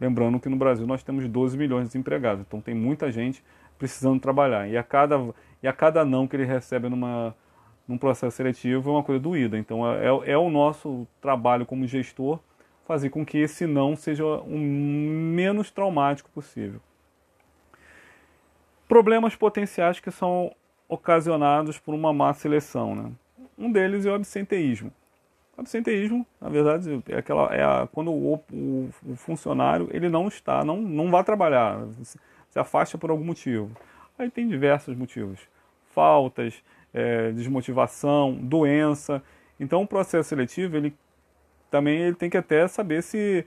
[0.00, 3.42] Lembrando que no Brasil nós temos 12 milhões de desempregados, então tem muita gente
[3.78, 4.68] precisando trabalhar.
[4.68, 5.16] E a cada
[5.62, 7.34] e a cada não que ele recebe numa,
[7.86, 9.58] num processo seletivo é uma coisa doída.
[9.58, 12.38] Então é, é, é o nosso trabalho como gestor
[12.86, 16.80] fazer com que esse não seja o menos traumático possível.
[18.88, 20.52] Problemas potenciais que são
[20.88, 22.94] ocasionados por uma má seleção.
[22.94, 23.12] Né?
[23.56, 24.90] Um deles é o absenteísmo.
[25.56, 30.64] Absenteísmo, na verdade, é, aquela, é a, quando o, o, o, funcionário ele não está,
[30.64, 31.80] não, não vai trabalhar,
[32.48, 33.70] se afasta por algum motivo.
[34.16, 35.40] Aí tem diversos motivos:
[35.90, 36.62] faltas,
[36.94, 39.20] é, desmotivação, doença.
[39.58, 40.94] Então, o processo seletivo ele
[41.70, 43.44] também ele tem que até saber se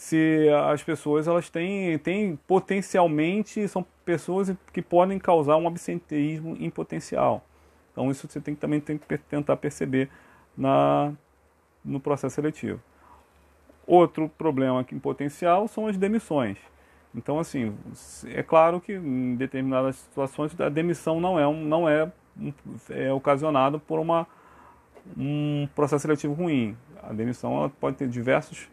[0.00, 6.70] se as pessoas elas têm, têm potencialmente são pessoas que podem causar um absenteísmo em
[6.70, 7.44] potencial.
[7.92, 10.08] Então isso você tem que também tem que tentar perceber
[10.56, 11.12] na
[11.84, 12.80] no processo seletivo.
[13.86, 16.56] Outro problema aqui em potencial são as demissões.
[17.14, 17.76] Então, assim,
[18.24, 22.10] é claro que em determinadas situações a demissão não é, um, não é,
[22.88, 24.26] é ocasionada por uma,
[25.14, 26.74] um processo seletivo ruim.
[27.02, 28.66] A demissão ela pode ter diversos,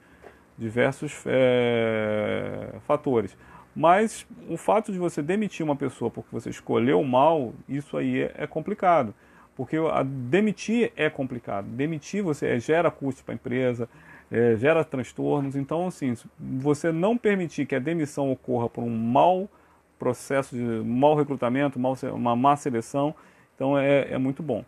[0.58, 3.38] diversos é, fatores.
[3.76, 8.34] Mas o fato de você demitir uma pessoa porque você escolheu mal, isso aí é,
[8.39, 9.14] é complicado.
[9.55, 11.68] Porque a demitir é complicado.
[11.68, 13.88] Demitir você é, gera custo para a empresa,
[14.32, 15.55] é, gera transtornos.
[15.55, 19.49] Então, assim, você não permitir que a demissão ocorra por um mau
[19.97, 23.16] processo de mau recrutamento, mau, uma má seleção,
[23.55, 24.64] então é, é muito bom.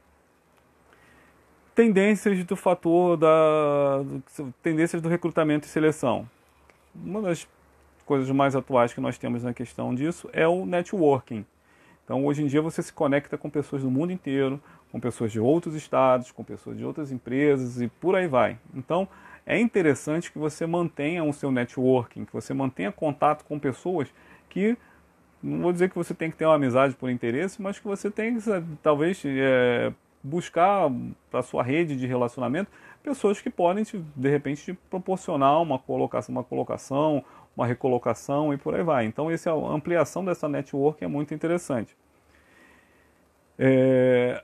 [1.80, 4.03] Tendências do fator da
[4.61, 6.30] tendências do recrutamento e seleção.
[6.93, 7.47] Uma das
[8.05, 11.45] coisas mais atuais que nós temos na questão disso é o networking.
[12.03, 14.61] Então, hoje em dia você se conecta com pessoas do mundo inteiro,
[14.91, 18.59] com pessoas de outros estados, com pessoas de outras empresas e por aí vai.
[18.75, 19.07] Então,
[19.45, 24.13] é interessante que você mantenha o seu networking, que você mantenha contato com pessoas
[24.49, 24.77] que,
[25.41, 28.11] não vou dizer que você tem que ter uma amizade por interesse, mas que você
[28.11, 28.43] tem que,
[28.84, 30.91] talvez, é, buscar
[31.30, 36.36] para sua rede de relacionamento pessoas que podem, te, de repente, te proporcionar uma colocação,
[36.36, 37.24] uma colocação,
[37.55, 39.05] uma recolocação e por aí vai.
[39.05, 41.95] Então, essa, a ampliação dessa network é muito interessante.
[43.57, 44.43] É,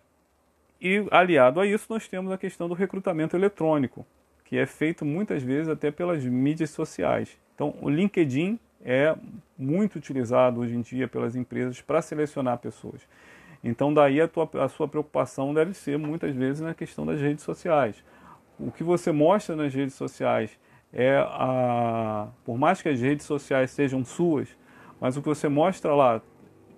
[0.81, 4.05] e aliado a isso, nós temos a questão do recrutamento eletrônico
[4.45, 7.37] que é feito muitas vezes até pelas mídias sociais.
[7.53, 9.15] Então, o LinkedIn é
[9.57, 13.01] muito utilizado hoje em dia pelas empresas para selecionar pessoas.
[13.67, 17.43] Então, daí a, tua, a sua preocupação deve ser muitas vezes na questão das redes
[17.43, 18.03] sociais.
[18.59, 20.55] O que você mostra nas redes sociais
[20.93, 22.27] é a.
[22.45, 24.55] Por mais que as redes sociais sejam suas,
[25.01, 26.21] mas o que você mostra lá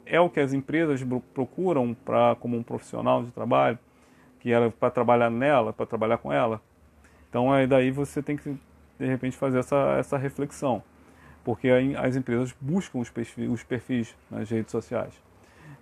[0.06, 3.78] é o que as empresas procuram para como um profissional de trabalho,
[4.40, 6.62] que era para trabalhar nela, para trabalhar com ela.
[7.30, 8.58] Então aí daí você tem que
[8.98, 10.82] de repente fazer essa, essa reflexão,
[11.44, 15.27] porque as empresas buscam os perfis, os perfis nas redes sociais.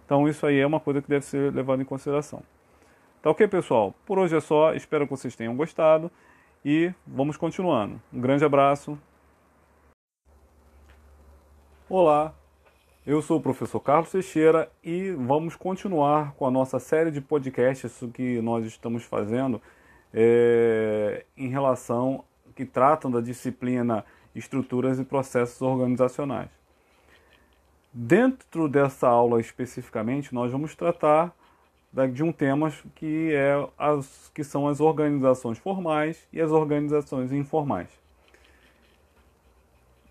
[0.06, 2.44] Então isso aí é uma coisa que deve ser levada em consideração.
[3.22, 3.94] Tá ok, pessoal?
[4.06, 4.74] Por hoje é só.
[4.74, 6.12] Espero que vocês tenham gostado
[6.64, 8.00] e vamos continuando.
[8.14, 8.98] Um grande abraço.
[11.90, 12.34] Olá,
[13.06, 18.00] eu sou o professor Carlos Teixeira e vamos continuar com a nossa série de podcasts
[18.14, 19.62] que nós estamos fazendo
[20.14, 22.24] é, em relação
[22.56, 26.50] que tratam da disciplina estruturas e processos organizacionais.
[27.98, 31.34] Dentro dessa aula especificamente, nós vamos tratar
[32.12, 37.88] de um tema que, é as, que são as organizações formais e as organizações informais.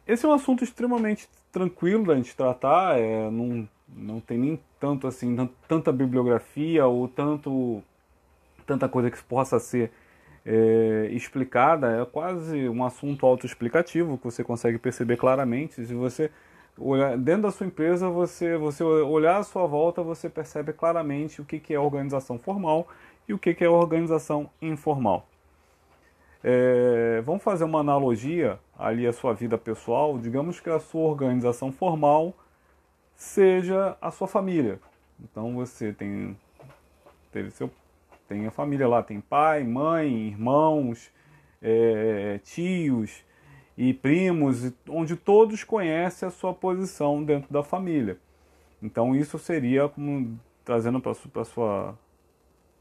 [0.07, 5.07] Esse é um assunto extremamente tranquilo da gente tratar, é, não, não tem nem tanto
[5.07, 5.37] assim,
[5.69, 7.83] tanta bibliografia ou tanto
[8.67, 9.93] tanta coisa que possa ser
[10.47, 15.85] é, explicada, é quase um assunto autoexplicativo que você consegue perceber claramente.
[15.85, 16.31] Se você
[16.79, 21.45] olhar dentro da sua empresa, você, você olhar à sua volta, você percebe claramente o
[21.45, 22.89] que, que é organização formal
[23.29, 25.27] e o que, que é organização informal.
[26.43, 30.19] É, vamos fazer uma analogia ali à sua vida pessoal.
[30.19, 32.35] Digamos que a sua organização formal
[33.15, 34.79] seja a sua família.
[35.19, 36.37] Então você tem
[37.33, 37.71] teve seu
[38.29, 41.11] tem a família lá, tem pai, mãe, irmãos,
[41.63, 43.25] é, tios
[43.77, 48.19] e primos, onde todos conhecem a sua posição dentro da família.
[48.83, 51.13] Então isso seria como trazendo para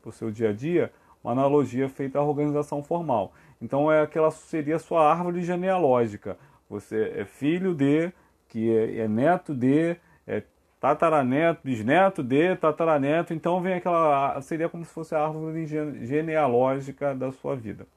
[0.06, 0.92] o seu dia a dia
[1.24, 3.34] uma analogia feita à organização formal.
[3.62, 6.38] Então é aquela seria a sua árvore genealógica.
[6.70, 8.12] Você é filho de,
[8.50, 9.96] que é, é neto de,
[10.28, 10.44] é
[10.80, 13.34] tataraneto, bisneto de, tataraneto.
[13.34, 15.66] Então vem aquela seria como se fosse a árvore
[16.06, 17.88] genealógica da sua vida,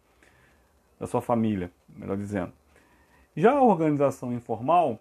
[1.01, 2.53] da sua família, melhor dizendo.
[3.37, 4.99] Já a organização informal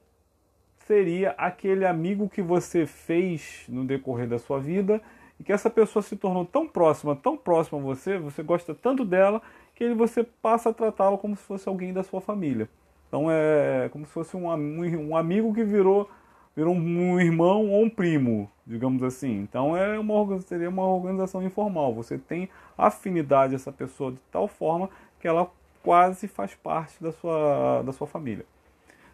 [0.86, 5.01] seria aquele amigo que você fez no decorrer da sua vida
[5.39, 9.05] e que essa pessoa se tornou tão próxima, tão próxima a você, você gosta tanto
[9.05, 9.41] dela,
[9.73, 12.67] que você passa a tratá-lo como se fosse alguém da sua família.
[13.07, 16.09] Então é como se fosse um, um amigo que virou,
[16.53, 19.39] virou um irmão ou um primo, digamos assim.
[19.39, 21.93] Então é uma, seria uma organização informal.
[21.93, 24.89] Você tem afinidade a essa pessoa de tal forma
[25.21, 25.49] que ela
[25.86, 28.45] quase faz parte da sua, da sua família.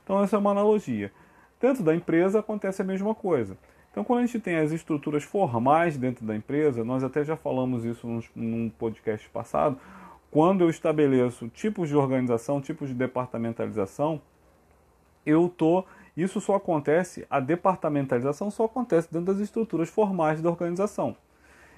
[0.04, 1.12] Então essa é uma analogia.
[1.60, 3.56] Dentro da empresa acontece a mesma coisa.
[3.92, 7.84] Então, quando a gente tem as estruturas formais dentro da empresa, nós até já falamos
[7.84, 9.78] isso num, podcast passado,
[10.32, 14.22] quando eu estabeleço tipos de organização, tipos de departamentalização,
[15.26, 15.84] eu tô
[16.16, 21.16] isso só acontece, a departamentalização só acontece dentro das estruturas formais da organização.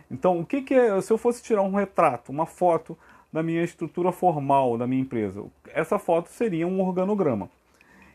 [0.10, 2.98] Então, o que, que é, se eu fosse tirar um retrato, uma foto
[3.34, 7.50] da minha estrutura formal da minha empresa, essa foto seria um organograma.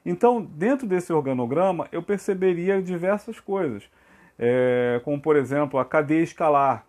[0.07, 3.83] Então, dentro desse organograma, eu perceberia diversas coisas,
[4.39, 6.87] é, como por exemplo a cadeia escalar,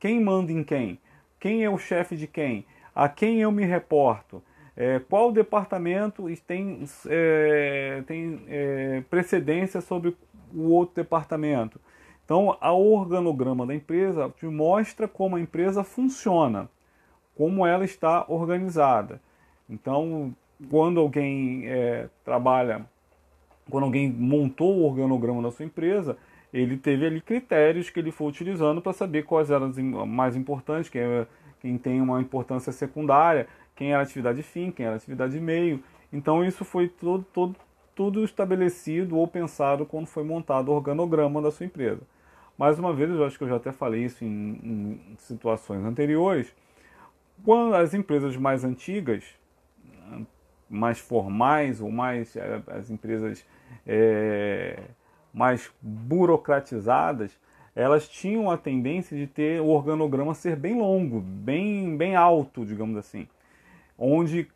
[0.00, 0.98] quem manda em quem,
[1.38, 4.42] quem é o chefe de quem, a quem eu me reporto,
[4.76, 10.16] é, qual departamento tem, é, tem é, precedência sobre
[10.52, 11.80] o outro departamento.
[12.24, 16.68] Então, o organograma da empresa te mostra como a empresa funciona,
[17.38, 19.20] como ela está organizada.
[19.70, 20.34] Então,
[20.68, 22.84] quando alguém é, trabalha,
[23.70, 26.16] quando alguém montou o organograma da sua empresa,
[26.52, 30.90] ele teve ali critérios que ele foi utilizando para saber quais eram as mais importantes,
[30.90, 31.02] quem,
[31.60, 35.80] quem tem uma importância secundária, quem era atividade fim, quem era atividade meio.
[36.12, 37.54] Então isso foi todo, todo,
[37.94, 42.00] tudo estabelecido ou pensado quando foi montado o organograma da sua empresa.
[42.56, 46.52] Mais uma vez, eu acho que eu já até falei isso em, em situações anteriores,
[47.44, 49.24] quando as empresas mais antigas,
[50.68, 53.44] mais formais ou mais eh, as empresas
[53.86, 54.82] é,
[55.32, 57.38] mais burocratizadas,
[57.74, 62.96] elas tinham a tendência de ter o organograma ser bem longo, bem, bem alto, digamos
[62.96, 63.28] assim,
[63.96, 64.48] onde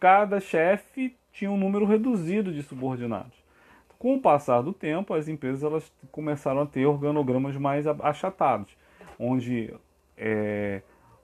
[0.00, 3.44] cada chefe tinha um número reduzido de subordinados.
[3.98, 8.76] Com o passar do tempo, as empresas elas começaram a ter organogramas mais achatados,
[9.18, 9.72] onde
[10.18, 10.82] é,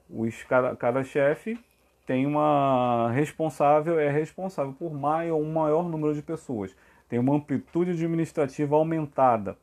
[0.09, 1.59] os, cada, cada chefe
[2.05, 6.75] tem uma responsável, é responsável por maior, um maior número de pessoas,
[7.07, 9.57] tem uma amplitude administrativa aumentada.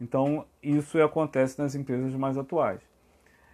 [0.00, 2.80] Então, isso acontece nas empresas mais atuais.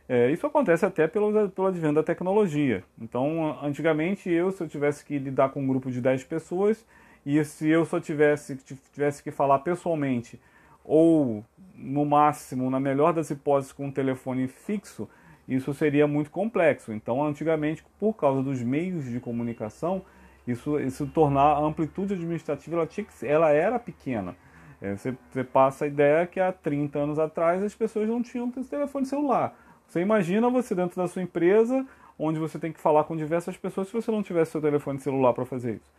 [0.09, 2.85] É, isso acontece até pelo, pelo advento da tecnologia.
[3.01, 6.85] Então, antigamente, eu, se eu tivesse que lidar com um grupo de 10 pessoas,
[7.25, 8.57] e se eu só tivesse,
[8.93, 10.41] tivesse que falar pessoalmente,
[10.85, 11.45] ou
[11.75, 15.09] no máximo, na melhor das hipóteses, com um telefone fixo,
[15.49, 16.93] isso seria muito complexo.
[16.93, 20.03] Então, antigamente, por causa dos meios de comunicação,
[20.47, 24.35] isso, isso tornar a amplitude administrativa ela, tinha que, ela era pequena.
[24.81, 28.51] É, você, você, passa a ideia que há 30 anos atrás as pessoas não tinham
[28.51, 29.57] telefone celular.
[29.87, 31.87] Você imagina você dentro da sua empresa,
[32.19, 35.33] onde você tem que falar com diversas pessoas, se você não tivesse seu telefone celular
[35.33, 35.93] para fazer isso.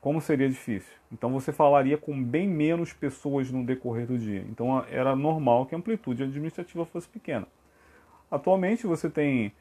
[0.00, 0.92] Como seria difícil?
[1.12, 4.44] Então você falaria com bem menos pessoas no decorrer do dia.
[4.50, 7.46] Então era normal que a amplitude administrativa fosse pequena.
[8.30, 9.52] Atualmente você tem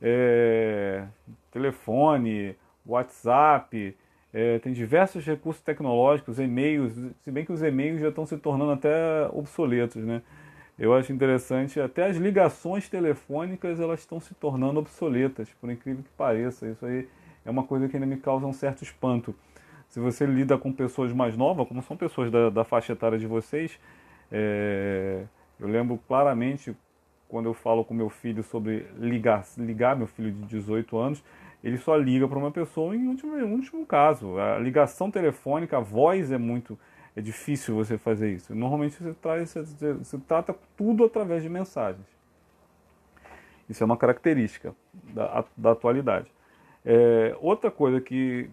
[0.00, 1.04] é,
[1.50, 3.96] telefone, WhatsApp,
[4.32, 6.92] é, tem diversos recursos tecnológicos, e-mails,
[7.24, 10.22] se bem que os e-mails já estão se tornando até obsoletos, né?
[10.78, 16.10] Eu acho interessante, até as ligações telefônicas elas estão se tornando obsoletas, por incrível que
[16.10, 16.68] pareça.
[16.68, 17.08] Isso aí
[17.46, 19.34] é uma coisa que ainda me causa um certo espanto.
[19.88, 23.26] Se você lida com pessoas mais novas, como são pessoas da, da faixa etária de
[23.26, 23.80] vocês,
[24.30, 25.22] é,
[25.58, 26.76] eu lembro claramente
[27.28, 31.24] quando eu falo com meu filho sobre ligar, ligar meu filho de 18 anos,
[31.62, 34.38] ele só liga para uma pessoa em último, em último caso.
[34.38, 36.78] A ligação telefônica, a voz é muito
[37.16, 38.54] é difícil você fazer isso.
[38.54, 42.06] Normalmente você, traz, você, você trata tudo através de mensagens.
[43.68, 46.30] Isso é uma característica da, da atualidade.
[46.84, 48.48] É, outra coisa que,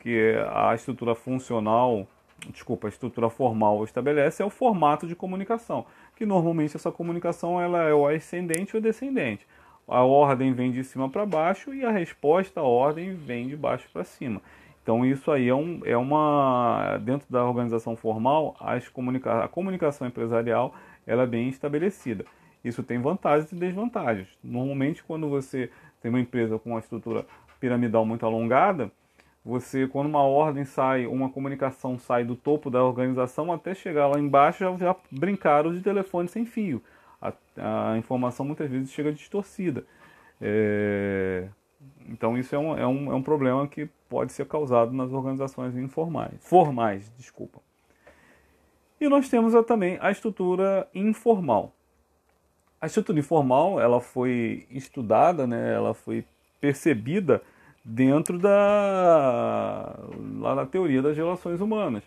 [0.00, 2.06] que é a estrutura funcional,
[2.50, 5.86] desculpa, a estrutura formal estabelece é o formato de comunicação
[6.20, 9.46] que normalmente essa comunicação ela é o ascendente ou descendente.
[9.88, 13.88] A ordem vem de cima para baixo e a resposta à ordem vem de baixo
[13.90, 14.42] para cima.
[14.82, 20.06] Então isso aí é, um, é uma dentro da organização formal as comunica a comunicação
[20.06, 20.74] empresarial
[21.06, 22.26] ela é bem estabelecida.
[22.62, 24.28] Isso tem vantagens e desvantagens.
[24.44, 25.70] Normalmente, quando você
[26.02, 27.24] tem uma empresa com uma estrutura
[27.58, 28.92] piramidal muito alongada,
[29.44, 34.18] você, quando uma ordem sai, uma comunicação sai do topo da organização até chegar lá
[34.18, 36.82] embaixo, já, já brincaram de telefone sem fio.
[37.20, 37.32] A,
[37.92, 39.84] a informação muitas vezes chega distorcida.
[40.40, 41.48] É,
[42.08, 45.76] então isso é um, é, um, é um problema que pode ser causado nas organizações
[45.76, 47.60] informais, formais, desculpa.
[49.00, 51.72] E nós temos também a estrutura informal.
[52.78, 56.24] A estrutura informal ela foi estudada, né, ela foi
[56.60, 57.42] percebida
[57.84, 59.98] dentro da
[60.38, 62.02] lá na teoria das relações humanas.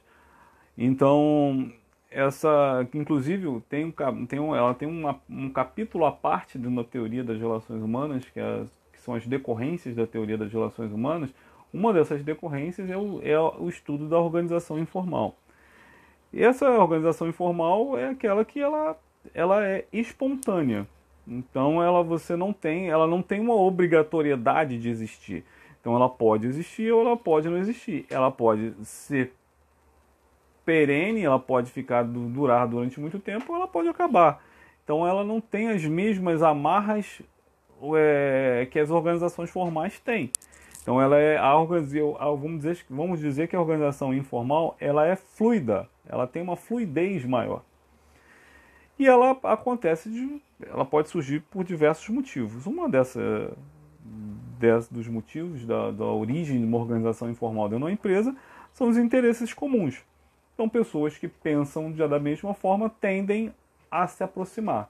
[0.77, 1.71] Então
[2.13, 6.83] essa, inclusive tem um, tem um, ela tem uma, um capítulo à parte de uma
[6.83, 11.33] teoria das relações humanas que, é, que são as decorrências da teoria das relações humanas.
[11.73, 15.35] Uma dessas decorrências é o, é o estudo da organização informal.
[16.31, 18.95] E essa organização informal é aquela que ela,
[19.33, 20.87] ela é espontânea.
[21.27, 25.43] Então ela você não tem, ela não tem uma obrigatoriedade de existir.
[25.83, 28.05] Então ela pode existir ou ela pode não existir.
[28.09, 29.33] Ela pode ser
[30.63, 34.41] perene, ela pode ficar durar durante muito tempo, ou ela pode acabar.
[34.81, 37.21] Então ela não tem as mesmas amarras
[37.97, 40.31] é, que as organizações formais têm.
[40.81, 45.89] Então ela é a vamos dizer, vamos dizer que a organização informal ela é fluida,
[46.07, 47.61] ela tem uma fluidez maior.
[48.97, 52.65] E ela acontece de, ela pode surgir por diversos motivos.
[52.65, 53.51] Uma dessa,
[54.63, 58.33] dessa dos motivos da, da origem de uma organização informal dentro de uma empresa
[58.71, 60.01] são os interesses comuns.
[60.53, 63.53] Então, pessoas que pensam já da mesma forma tendem
[63.91, 64.89] a se aproximar.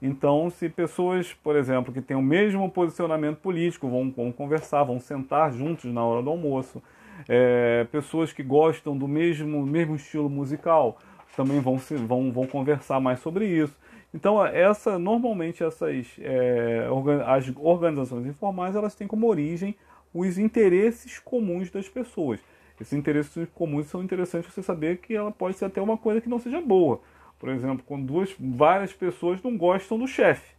[0.00, 5.00] Então, se pessoas, por exemplo, que têm o mesmo posicionamento político vão, vão conversar, vão
[5.00, 6.80] sentar juntos na hora do almoço,
[7.28, 10.96] é, pessoas que gostam do mesmo, mesmo estilo musical
[11.36, 13.76] também vão, se, vão, vão conversar mais sobre isso.
[14.12, 16.86] Então, essa normalmente essas é,
[17.26, 19.76] as organizações informais elas têm como origem
[20.12, 22.40] os interesses comuns das pessoas.
[22.80, 26.28] Esses interesses comuns são interessantes você saber que ela pode ser até uma coisa que
[26.28, 27.00] não seja boa.
[27.38, 30.54] Por exemplo, quando duas, várias pessoas não gostam do chefe.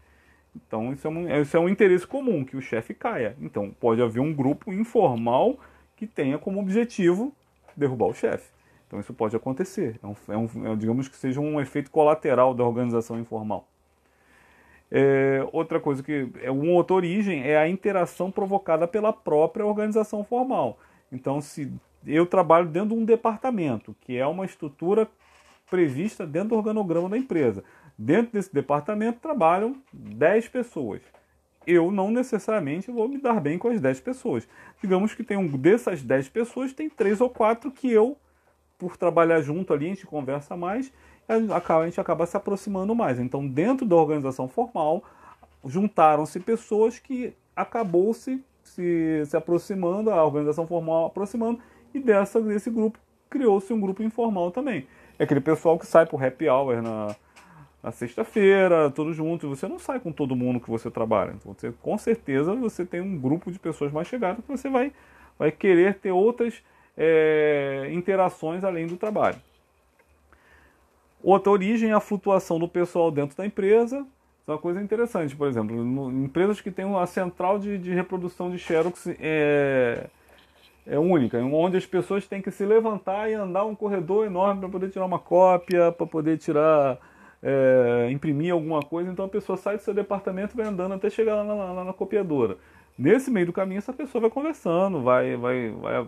[0.55, 3.35] Então isso é, um, isso é um interesse comum, que o chefe caia.
[3.41, 5.59] Então pode haver um grupo informal
[5.95, 7.33] que tenha como objetivo
[7.75, 8.49] derrubar o chefe.
[8.91, 9.97] Então isso pode acontecer.
[10.03, 13.65] É um, é um, é, digamos que seja um efeito colateral da organização informal.
[14.91, 20.25] É, outra coisa que é uma outra origem é a interação provocada pela própria organização
[20.25, 20.77] formal.
[21.09, 21.71] Então, se
[22.05, 25.07] eu trabalho dentro de um departamento, que é uma estrutura
[25.69, 27.63] prevista dentro do organograma da empresa.
[27.97, 31.01] Dentro desse departamento trabalham 10 pessoas.
[31.65, 34.45] Eu não necessariamente vou me dar bem com as 10 pessoas.
[34.81, 38.17] Digamos que tem um dessas 10 pessoas, tem três ou quatro que eu,
[38.81, 40.91] por trabalhar junto ali, a gente conversa mais,
[41.29, 43.19] a gente acaba se aproximando mais.
[43.19, 45.03] Então, dentro da organização formal,
[45.63, 51.59] juntaram-se pessoas que acabou se, se, se aproximando, a organização formal aproximando,
[51.93, 52.97] e dessa, desse grupo
[53.29, 54.87] criou-se um grupo informal também.
[55.19, 57.15] É aquele pessoal que sai pro happy hour na,
[57.83, 59.47] na sexta-feira, tudo junto.
[59.47, 61.35] Você não sai com todo mundo que você trabalha.
[61.39, 64.91] Então, você, com certeza você tem um grupo de pessoas mais chegadas que você vai,
[65.37, 66.63] vai querer ter outras
[66.97, 69.37] é, interações além do trabalho.
[71.23, 73.97] Outra origem é a flutuação do pessoal dentro da empresa.
[73.97, 77.93] Isso é uma coisa interessante, por exemplo, no, empresas que têm uma central de, de
[77.93, 80.07] reprodução de Xerox é,
[80.87, 84.69] é única, onde as pessoas têm que se levantar e andar um corredor enorme para
[84.69, 86.97] poder tirar uma cópia, para poder tirar,
[87.43, 89.11] é, imprimir alguma coisa.
[89.11, 91.83] Então a pessoa sai do seu departamento e vai andando até chegar lá na, lá
[91.83, 92.57] na copiadora.
[92.97, 96.07] Nesse meio do caminho, essa pessoa vai conversando, vai, vai, vai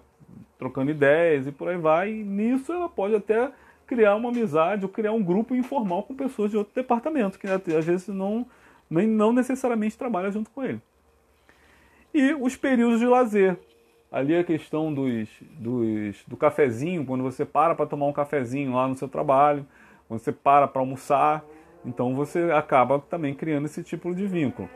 [0.63, 2.11] trocando ideias e por aí vai.
[2.11, 3.51] E nisso ela pode até
[3.85, 7.85] criar uma amizade ou criar um grupo informal com pessoas de outro departamento, que às
[7.85, 8.45] vezes não,
[8.89, 10.81] nem, não necessariamente trabalha junto com ele.
[12.13, 13.57] E os períodos de lazer
[14.11, 18.87] ali a questão dos, dos, do cafezinho, quando você para para tomar um cafezinho lá
[18.87, 19.65] no seu trabalho,
[20.07, 21.43] quando você para para almoçar,
[21.83, 24.69] então você acaba também criando esse tipo de vínculo.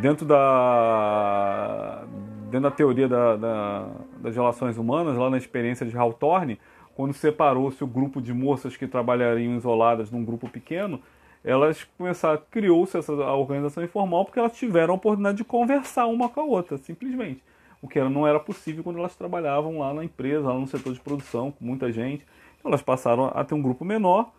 [0.00, 2.04] Dentro da,
[2.50, 6.60] dentro da teoria da, da, das relações humanas, lá na experiência de Hawthorne,
[6.94, 11.00] quando separou-se o grupo de moças que trabalhariam isoladas num grupo pequeno,
[11.44, 16.40] elas começaram, criou-se essa organização informal porque elas tiveram a oportunidade de conversar uma com
[16.40, 17.42] a outra, simplesmente
[17.80, 21.00] o que não era possível quando elas trabalhavam lá na empresa, lá no setor de
[21.00, 22.26] produção, com muita gente.
[22.58, 24.32] Então elas passaram a ter um grupo menor,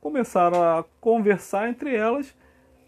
[0.00, 2.34] começaram a conversar entre elas,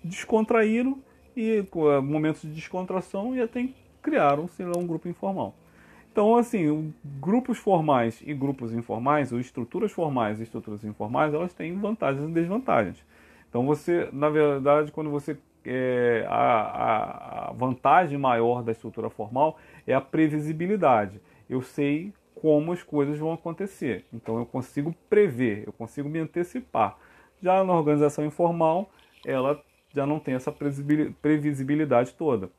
[0.04, 0.98] descontraíram
[1.36, 3.68] e com eh, momentos de descontração e até
[4.02, 5.54] criaram-se um grupo informal.
[6.12, 11.78] Então, assim, grupos formais e grupos informais, ou estruturas formais e estruturas informais, elas têm
[11.78, 13.04] vantagens e desvantagens.
[13.48, 19.94] Então você, na verdade, quando você é, a, a vantagem maior da estrutura formal é
[19.94, 21.20] a previsibilidade.
[21.48, 26.96] Eu sei como as coisas vão acontecer, então eu consigo prever, eu consigo me antecipar.
[27.42, 28.90] Já na organização informal,
[29.26, 29.62] ela
[29.94, 32.50] já não tem essa previsibilidade toda.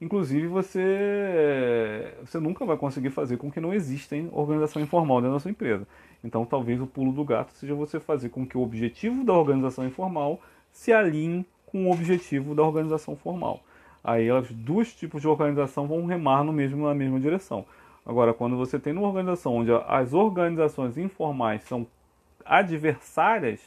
[0.00, 5.40] Inclusive, você, você nunca vai conseguir fazer com que não exista organização informal dentro da
[5.40, 5.86] sua empresa.
[6.22, 9.84] Então, talvez o pulo do gato seja você fazer com que o objetivo da organização
[9.84, 10.40] informal
[10.70, 13.60] se alinhe com o objetivo da organização formal.
[14.02, 17.66] Aí, os dois tipos de organização vão remar no mesmo, na mesma direção.
[18.06, 21.86] Agora, quando você tem uma organização onde as organizações informais são
[22.44, 23.60] adversárias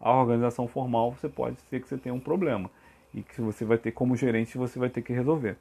[0.00, 2.70] à organização formal, você pode ser que você tenha um problema
[3.12, 5.56] e que você vai ter como gerente você vai ter que resolver.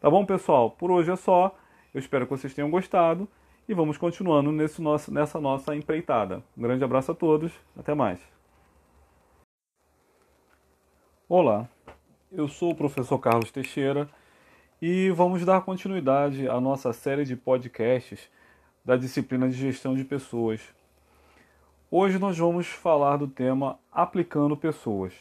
[0.00, 0.70] Tá bom, pessoal?
[0.70, 1.56] Por hoje é só.
[1.94, 3.28] Eu espero que vocês tenham gostado
[3.68, 6.42] e vamos continuando nesse nosso, nessa nossa empreitada.
[6.56, 7.52] Um grande abraço a todos.
[7.78, 8.20] Até mais.
[11.28, 11.68] Olá,
[12.30, 14.08] eu sou o professor Carlos Teixeira
[14.80, 18.28] e vamos dar continuidade à nossa série de podcasts
[18.84, 20.60] da disciplina de gestão de pessoas.
[21.94, 25.12] Hoje nós vamos falar do tema aplicando pessoas.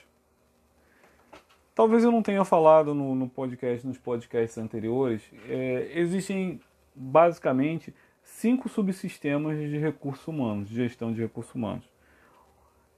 [1.76, 5.22] Talvez eu não tenha falado no, no podcast, nos podcasts anteriores.
[5.50, 6.62] É, existem
[6.96, 7.94] basicamente
[8.24, 11.84] cinco subsistemas de recursos humanos, de gestão de recursos humanos.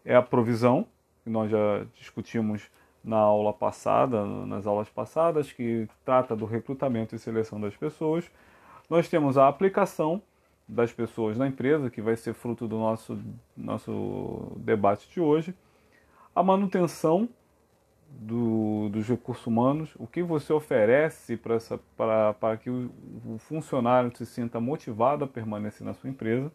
[0.06, 0.86] É a provisão,
[1.24, 2.70] que nós já discutimos
[3.04, 8.30] na aula passada, nas aulas passadas, que trata do recrutamento e seleção das pessoas.
[8.88, 10.22] Nós temos a aplicação
[10.68, 13.20] das pessoas na empresa, que vai ser fruto do nosso,
[13.56, 15.54] nosso debate de hoje.
[16.36, 17.30] A manutenção
[18.10, 22.92] do, dos recursos humanos, o que você oferece para, que o,
[23.26, 26.52] o funcionário se sinta motivado a permanecer na sua empresa.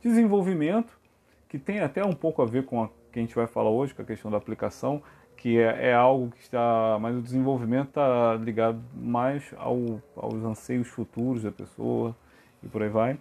[0.00, 0.98] Desenvolvimento,
[1.48, 3.94] que tem até um pouco a ver com a que a gente vai falar hoje,
[3.94, 5.02] com a questão da aplicação,
[5.36, 10.88] que é, é algo que está, mas o desenvolvimento está ligado mais ao, aos anseios
[10.88, 12.14] futuros da pessoa
[12.62, 13.18] e por aí vai.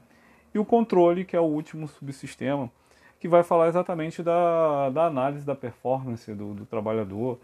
[0.54, 2.72] E o controle, que é o último subsistema,
[3.20, 7.40] que vai falar exatamente da, da análise da performance do, do trabalhador,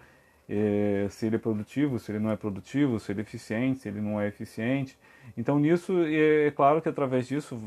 [0.47, 3.89] é, se ele é produtivo, se ele não é produtivo, se ele é eficiente, se
[3.89, 4.97] ele não é eficiente.
[5.35, 7.59] Então, nisso, é, é claro que através disso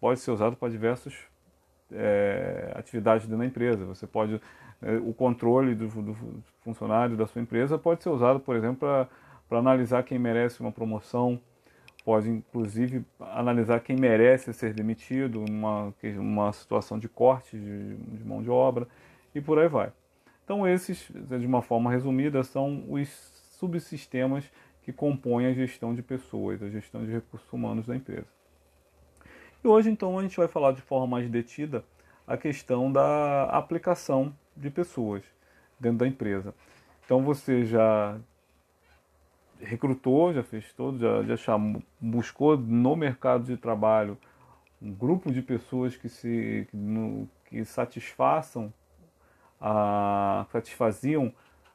[0.00, 1.14] pode ser usado para diversas
[1.92, 3.84] é, atividades dentro da empresa.
[3.84, 4.40] Você pode,
[5.04, 8.88] o controle do, do, funcionário da sua empresa pode ser usado, por exemplo,
[9.48, 11.40] para analisar quem merece uma promoção,
[12.04, 18.42] pode inclusive analisar quem merece ser demitido numa uma situação de corte de, de, mão
[18.42, 18.86] de obra
[19.34, 19.92] e por aí vai.
[20.44, 23.08] Então esses, de uma forma resumida, são os
[23.58, 24.50] subsistemas
[24.82, 28.26] que compõem a gestão de pessoas, a gestão de recursos humanos da empresa.
[29.62, 31.84] E hoje então a gente vai falar de forma mais detida
[32.26, 35.22] a questão da aplicação de pessoas
[35.78, 36.52] dentro da empresa.
[37.04, 38.18] Então você já
[39.62, 44.18] recrutou, já fez todo, já, já chamou, buscou no mercado de trabalho
[44.80, 48.72] um grupo de pessoas que se que, no, que satisfaçam
[49.60, 51.32] a, satisfaziam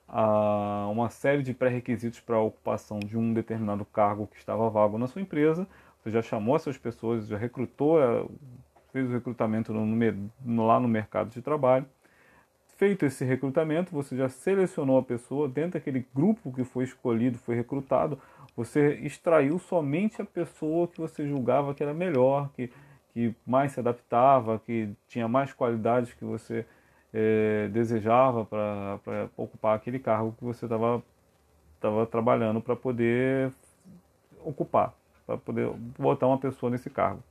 [0.08, 4.98] a, uma série de pré-requisitos para a ocupação de um determinado cargo que estava vago
[4.98, 5.66] na sua empresa.
[6.02, 8.26] Você já chamou essas pessoas, já recrutou, é,
[8.92, 11.86] fez o recrutamento no, no, lá no mercado de trabalho.
[12.78, 17.56] Feito esse recrutamento, você já selecionou a pessoa dentro daquele grupo que foi escolhido, foi
[17.56, 18.20] recrutado.
[18.56, 22.72] Você extraiu somente a pessoa que você julgava que era melhor, que,
[23.14, 26.68] que mais se adaptava, que tinha mais qualidades que você
[27.12, 31.02] é, desejava para ocupar aquele cargo que você estava
[31.80, 33.52] tava trabalhando para poder
[34.44, 34.94] ocupar,
[35.26, 35.68] para poder
[35.98, 37.24] botar uma pessoa nesse cargo.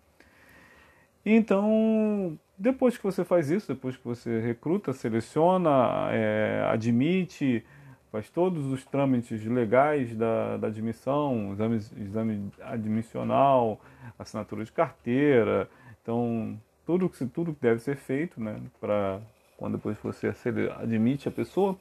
[1.29, 7.65] Então, depois que você faz isso, depois que você recruta, seleciona, é, admite,
[8.13, 13.81] faz todos os trâmites legais da, da admissão, exame, exame admissional,
[14.17, 15.69] assinatura de carteira,
[16.01, 19.21] então tudo que tudo que deve ser feito, né, para
[19.57, 20.33] quando depois você
[20.79, 21.77] admite a pessoa,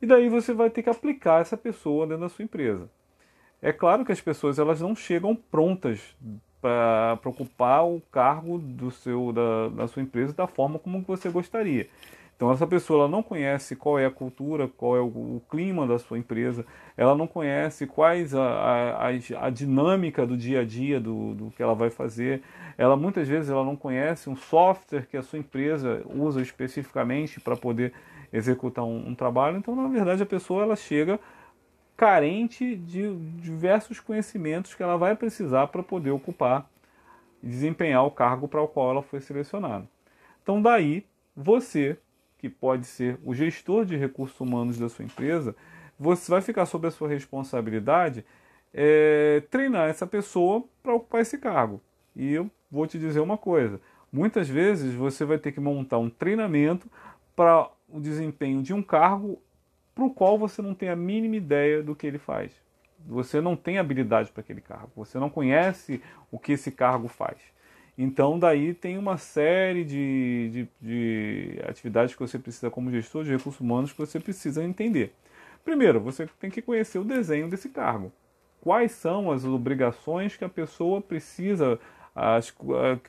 [0.00, 2.88] e daí você vai ter que aplicar essa pessoa dentro da sua empresa.
[3.60, 6.16] É claro que as pessoas elas não chegam prontas
[6.60, 11.88] para ocupar o cargo do seu, da, da sua empresa da forma como você gostaria.
[12.38, 15.88] Então essa pessoa ela não conhece qual é a cultura, qual é o, o clima
[15.88, 16.64] da sua empresa,
[16.96, 19.08] ela não conhece quais a, a,
[19.40, 22.42] a, dinâmica do dia a dia do, do que ela vai fazer.
[22.78, 27.56] Ela muitas vezes ela não conhece um software que a sua empresa usa especificamente para
[27.56, 27.92] poder
[28.32, 29.56] executar um, um, trabalho.
[29.56, 31.18] Então na verdade a pessoa ela chega
[31.98, 36.70] carente de diversos conhecimentos que ela vai precisar para poder ocupar
[37.42, 39.84] e desempenhar o cargo para o qual ela foi selecionada.
[40.40, 41.04] Então daí
[41.36, 41.98] você
[42.38, 45.56] que pode ser o gestor de recursos humanos da sua empresa,
[45.98, 48.24] você vai ficar sob a sua responsabilidade
[48.72, 51.82] é, treinar essa pessoa para ocupar esse cargo.
[52.14, 53.80] E eu vou te dizer uma coisa:
[54.12, 56.88] muitas vezes você vai ter que montar um treinamento
[57.34, 59.42] para o desempenho de um cargo
[59.98, 62.52] para o qual você não tem a mínima ideia do que ele faz.
[63.04, 66.00] Você não tem habilidade para aquele cargo, você não conhece
[66.30, 67.36] o que esse cargo faz.
[67.96, 73.32] Então, daí tem uma série de, de, de, atividades que você precisa, como gestor de
[73.32, 75.12] recursos humanos, que você precisa entender.
[75.64, 78.12] Primeiro, você tem que conhecer o desenho desse cargo.
[78.60, 81.76] Quais são as obrigações que a pessoa precisa,
[82.14, 82.54] as,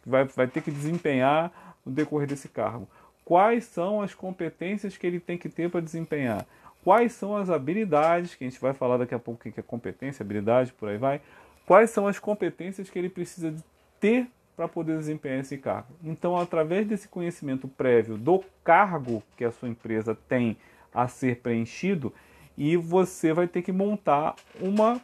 [0.04, 2.88] vai, vai ter que desempenhar no decorrer desse cargo?
[3.24, 6.48] Quais são as competências que ele tem que ter para desempenhar?
[6.84, 9.64] Quais são as habilidades, que a gente vai falar daqui a pouco o que é
[9.64, 11.22] competência, habilidade, por aí vai.
[11.66, 13.54] Quais são as competências que ele precisa
[14.00, 14.28] ter
[14.60, 15.88] para poder desempenhar esse cargo.
[16.04, 20.58] Então, através desse conhecimento prévio do cargo que a sua empresa tem
[20.94, 22.14] a ser preenchido,
[22.58, 25.00] e você vai ter que montar uma,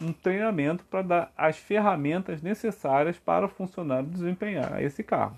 [0.00, 5.36] um treinamento para dar as ferramentas necessárias para o funcionário desempenhar esse cargo.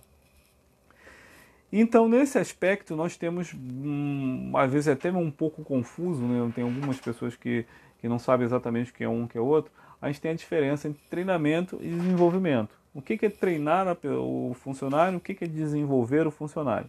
[1.70, 6.50] Então, nesse aspecto, nós temos, hum, às vezes, até um pouco confuso, né?
[6.54, 7.66] tem algumas pessoas que,
[7.98, 9.70] que não sabem exatamente o que é um, o que é outro.
[10.00, 12.78] A gente tem a diferença entre treinamento e desenvolvimento.
[12.94, 15.18] O que é treinar o funcionário?
[15.18, 16.88] O que é desenvolver o funcionário?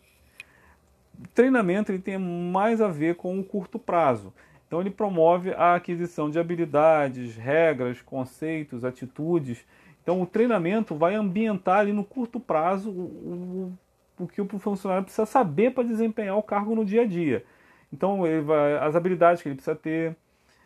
[1.34, 4.34] Treinamento ele tem mais a ver com o curto prazo.
[4.66, 9.66] Então ele promove a aquisição de habilidades, regras, conceitos, atitudes.
[10.02, 13.78] Então o treinamento vai ambientar ali no curto prazo o, o,
[14.20, 17.44] o que o funcionário precisa saber para desempenhar o cargo no dia a dia.
[17.92, 20.16] Então vai, as habilidades que ele precisa ter,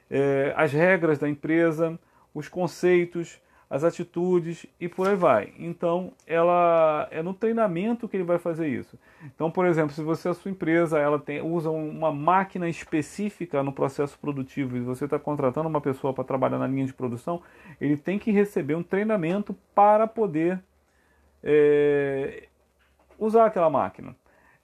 [0.10, 1.98] é, as regras da empresa,
[2.34, 3.40] os conceitos,
[3.74, 5.52] as atitudes e por aí vai.
[5.58, 9.00] Então, ela é no treinamento que ele vai fazer isso.
[9.24, 13.74] Então, por exemplo, se você a sua empresa ela tem, usa uma máquina específica no
[13.74, 17.42] processo produtivo e você está contratando uma pessoa para trabalhar na linha de produção,
[17.82, 20.62] ele tem que receber um treinamento para poder
[21.44, 22.48] é,
[23.18, 24.16] usar aquela máquina.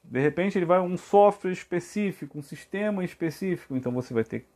[0.03, 4.47] De repente ele vai um software específico, um sistema específico, então você vai ter que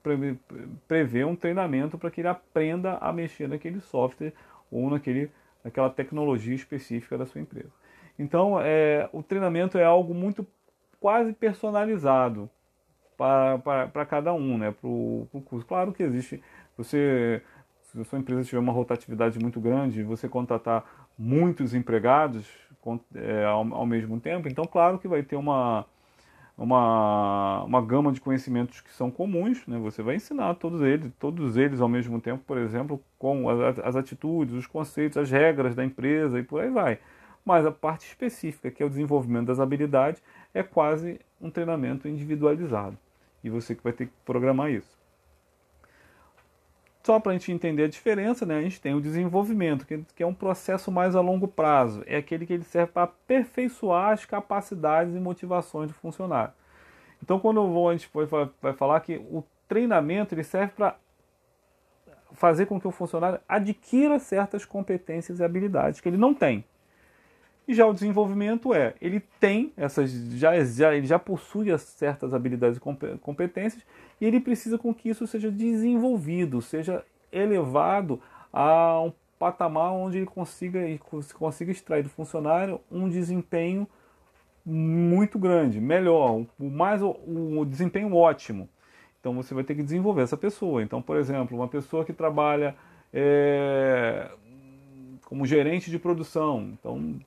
[0.87, 4.33] prever um treinamento para que ele aprenda a mexer naquele software
[4.71, 5.29] ou naquele,
[5.63, 7.71] naquela tecnologia específica da sua empresa.
[8.17, 10.47] Então é, o treinamento é algo muito
[10.99, 12.49] quase personalizado
[13.17, 15.65] para, para, para cada um, né, para o curso.
[15.65, 16.41] Claro que existe,
[16.75, 17.41] você,
[17.83, 20.83] se a sua empresa tiver uma rotatividade muito grande, você contratar
[21.17, 22.49] muitos empregados,
[23.47, 24.47] ao, ao, mesmo tempo.
[24.47, 25.85] Então, claro que vai ter uma,
[26.57, 29.77] uma, uma gama de conhecimentos que são comuns, né?
[29.77, 33.95] você vai ensinar todos eles, todos eles ao mesmo tempo, por exemplo, com as, as
[33.95, 36.99] atitudes, os conceitos, as regras da empresa e por aí vai.
[37.45, 40.21] Mas a parte específica, que é o desenvolvimento das habilidades,
[40.53, 42.97] é quase um treinamento individualizado.
[43.43, 45.02] E você que vai ter que programar isso.
[47.05, 50.25] Só para a gente entender a diferença, né, a gente tem o desenvolvimento, que, é
[50.25, 52.01] um processo mais a longo prazo.
[52.07, 56.53] É aquele que ele serve para aperfeiçoar as capacidades e motivações do funcionário.
[57.21, 58.09] Então, quando a gente
[58.61, 60.95] vai falar que o treinamento ele serve para
[62.31, 66.63] fazer com que o funcionário adquira certas competências e habilidades que ele não tem.
[67.67, 72.77] E já o desenvolvimento é, ele tem essas, já, já, ele já possui certas habilidades
[72.77, 73.83] e competências
[74.23, 78.21] e ele precisa com que isso seja desenvolvido, seja elevado
[78.53, 80.79] a um patamar onde ele consiga,
[81.33, 83.85] consiga extrair do funcionário um desempenho
[84.65, 88.69] muito grande, melhor, o mais o desempenho ótimo.
[89.19, 90.81] Então você vai ter que desenvolver essa pessoa.
[90.81, 92.77] Então, por exemplo, uma pessoa que trabalha
[93.11, 94.31] é,
[95.25, 97.19] como gerente de produção, então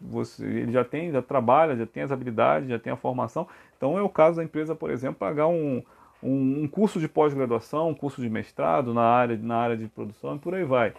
[0.00, 3.46] você, ele já tem, já trabalha, já tem as habilidades, já tem a formação.
[3.76, 5.80] Então é o caso da empresa, por exemplo, pagar um,
[6.22, 10.36] um, um curso de pós-graduação, um curso de mestrado na área, na área de produção
[10.36, 10.92] e por aí vai.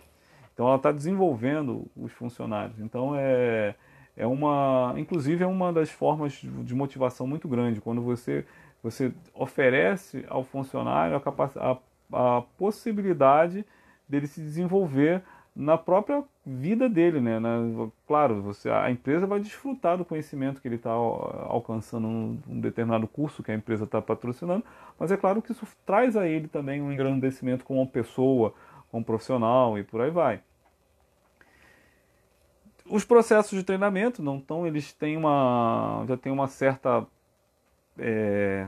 [0.53, 2.79] Então ela está desenvolvendo os funcionários.
[2.79, 3.75] Então é,
[4.15, 8.45] é uma, inclusive é uma das formas de motivação muito grande quando você
[8.83, 11.77] você oferece ao funcionário a, capac, a,
[12.11, 13.63] a possibilidade
[14.09, 15.21] dele se desenvolver
[15.55, 17.39] na própria vida dele, né?
[18.07, 23.43] Claro, você, a empresa vai desfrutar do conhecimento que ele está alcançando num determinado curso
[23.43, 24.63] que a empresa está patrocinando,
[24.99, 28.53] mas é claro que isso traz a ele também um engrandecimento como pessoa,
[28.89, 30.41] como profissional e por aí vai.
[32.89, 37.05] Os processos de treinamento não estão, eles têm uma, já têm uma certa
[37.97, 38.67] é,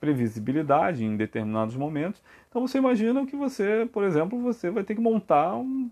[0.00, 2.22] previsibilidade em determinados momentos.
[2.48, 5.90] Então você imagina que você, por exemplo, você vai ter que montar um,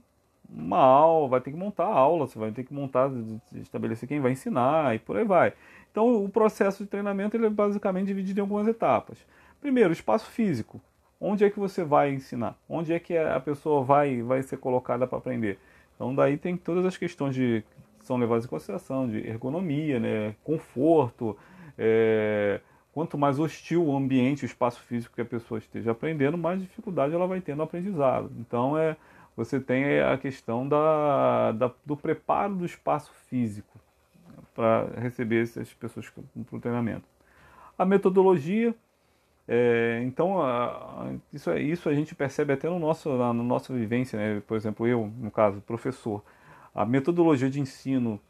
[0.48, 3.10] uma aula, vai ter que montar a aula, você vai ter que montar,
[3.54, 5.52] estabelecer quem vai ensinar e por aí vai.
[5.90, 9.18] Então o processo de treinamento ele é basicamente dividido em algumas etapas.
[9.60, 10.80] Primeiro, espaço físico.
[11.20, 12.56] Onde é que você vai ensinar?
[12.68, 15.58] Onde é que a pessoa vai, vai ser colocada para aprender?
[15.94, 17.64] Então daí tem todas as questões de
[18.00, 21.36] são levadas em consideração de ergonomia, né, conforto,
[21.76, 22.60] é,
[22.92, 27.14] quanto mais hostil o ambiente, o espaço físico que a pessoa esteja aprendendo, mais dificuldade
[27.14, 28.30] ela vai ter no aprendizado.
[28.38, 28.96] Então é
[29.38, 33.78] você tem a questão da, da do preparo do espaço físico
[34.52, 37.04] para receber essas pessoas para o treinamento.
[37.78, 38.74] A metodologia,
[39.46, 44.18] é, então a, isso, isso a gente percebe até no nosso, na, na nossa vivência,
[44.18, 44.42] né?
[44.44, 46.20] por exemplo, eu, no caso, professor,
[46.74, 48.20] a metodologia de ensino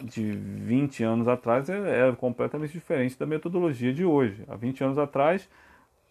[0.00, 4.44] de 20 anos atrás é, é completamente diferente da metodologia de hoje.
[4.46, 5.48] Há 20 anos atrás,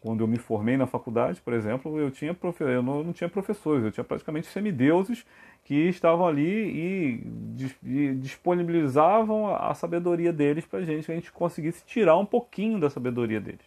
[0.03, 2.61] quando eu me formei na faculdade, por exemplo, eu, tinha profe...
[2.65, 5.25] eu não, não tinha professores, eu tinha praticamente semideuses
[5.63, 7.23] que estavam ali
[7.81, 12.81] e, disponibilizavam a sabedoria deles para a gente, que a gente conseguisse tirar um pouquinho
[12.81, 13.65] da sabedoria deles.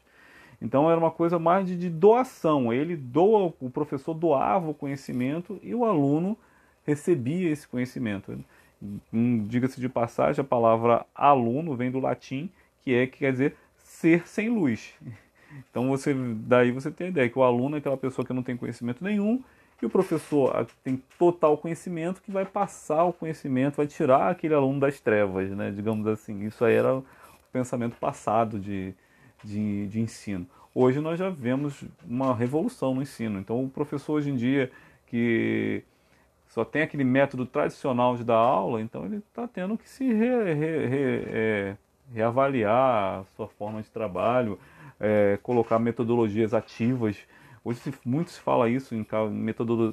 [0.60, 2.70] Então era uma coisa mais de, doação.
[2.70, 6.36] Ele doa, o professor doava o conhecimento e o aluno
[6.84, 8.38] recebia esse conhecimento.
[9.48, 12.50] Diga-se de passagem, a palavra aluno vem do latim,
[12.82, 14.92] que é que quer dizer ser sem luz.
[15.70, 18.43] Então você daí você tem a ideia que o aluno é aquela pessoa que não
[18.43, 19.43] tem conhecimento nenhum
[19.81, 24.81] e o professor tem total conhecimento que vai passar o conhecimento, vai tirar aquele aluno
[24.81, 25.70] das trevas, né?
[25.70, 26.47] digamos assim.
[26.47, 27.05] Isso aí era o
[27.52, 28.94] pensamento passado de,
[29.44, 30.47] de, de ensino.
[30.74, 33.39] Hoje nós já vemos uma revolução no ensino.
[33.39, 34.70] Então o professor hoje em dia
[35.06, 35.85] que
[36.48, 40.55] só tem aquele método tradicional de dar aula, então ele está tendo que se re,
[40.55, 41.77] re, re, é,
[42.14, 44.59] reavaliar a sua forma de trabalho,
[45.01, 47.16] é, colocar metodologias ativas.
[47.64, 49.06] Hoje se, muito se fala isso em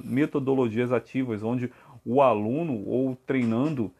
[0.04, 1.72] metodologias ativas, onde
[2.04, 3.90] o aluno ou treinando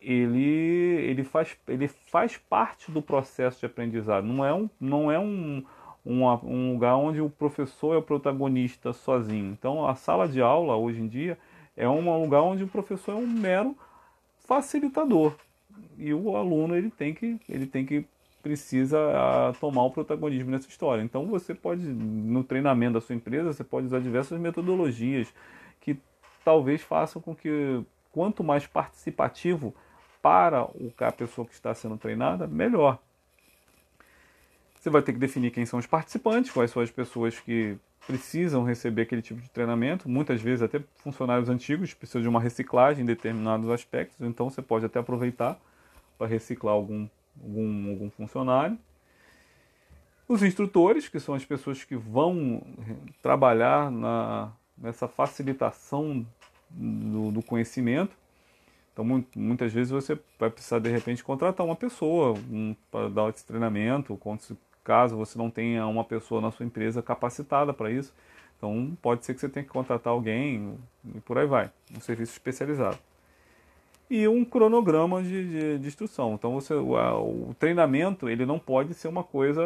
[0.00, 4.24] ele, ele, faz, ele faz parte do processo de aprendizado.
[4.24, 5.64] Não é um, não é um,
[6.04, 9.52] um, um lugar onde o professor é o protagonista sozinho.
[9.52, 11.38] Então a sala de aula hoje em dia
[11.76, 13.76] é um lugar onde o professor é um mero
[14.40, 15.34] facilitador
[15.96, 18.04] e o aluno ele tem que ele tem que
[18.42, 18.98] precisa
[19.60, 21.02] tomar o protagonismo nessa história.
[21.02, 25.32] Então você pode, no treinamento da sua empresa, você pode usar diversas metodologias
[25.80, 25.96] que
[26.44, 29.74] talvez façam com que quanto mais participativo
[30.20, 32.98] para o, a pessoa que está sendo treinada, melhor.
[34.78, 38.64] Você vai ter que definir quem são os participantes, quais são as pessoas que precisam
[38.64, 40.08] receber aquele tipo de treinamento.
[40.08, 44.84] Muitas vezes até funcionários antigos precisam de uma reciclagem em determinados aspectos, então você pode
[44.84, 45.56] até aproveitar
[46.18, 47.08] para reciclar algum
[47.40, 48.78] algum, algum funcionário.
[50.28, 52.62] Os instrutores, que são as pessoas que vão
[53.20, 56.26] trabalhar na, nessa facilitação
[56.70, 58.16] do, do conhecimento.
[58.92, 59.04] Então,
[59.34, 64.18] muitas vezes você vai precisar, de repente, contratar uma pessoa um, para dar esse treinamento,
[64.84, 68.14] caso você não tenha uma pessoa na sua empresa capacitada para isso.
[68.56, 70.78] Então, pode ser que você tenha que contratar alguém
[71.14, 72.98] e por aí vai, um serviço especializado
[74.10, 76.34] e um cronograma de, de, de instrução.
[76.34, 79.62] Então você, o, o, treinamento ele não pode ser uma coisa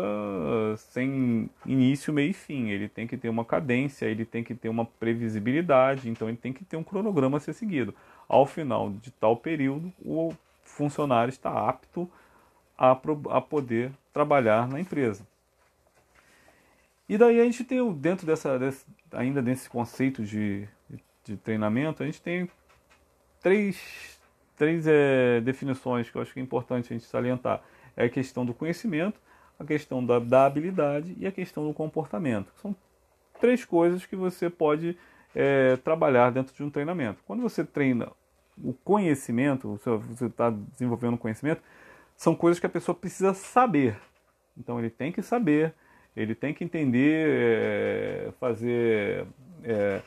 [0.76, 2.68] sem início, meio e fim.
[2.68, 6.52] Ele tem que ter uma cadência, ele tem que ter uma previsibilidade, então ele tem
[6.52, 7.94] que ter um cronograma a ser seguido.
[8.28, 10.32] Ao final de tal período, o
[10.62, 12.08] funcionário está apto
[12.78, 12.92] a,
[13.30, 15.26] a poder trabalhar na empresa.
[17.08, 20.68] E daí a gente tem, dentro dessa, desse, ainda desse conceito de,
[21.24, 22.48] de treinamento, a gente tem
[23.40, 24.15] três
[24.56, 27.62] três é, definições que eu acho que é importante a gente salientar.
[27.96, 29.20] É a questão do conhecimento,
[29.58, 32.52] a questão da, da habilidade e a questão do comportamento.
[32.60, 32.74] São
[33.40, 34.96] três coisas que você pode
[35.34, 37.22] é, trabalhar dentro de um treinamento.
[37.26, 38.10] Quando você treina
[38.62, 39.78] o conhecimento,
[40.08, 41.62] você está desenvolvendo conhecimento,
[42.16, 43.98] são coisas que a pessoa precisa saber.
[44.56, 45.74] Então ele tem que saber,
[46.16, 49.26] ele tem que entender, é, fazer
[49.62, 50.00] é,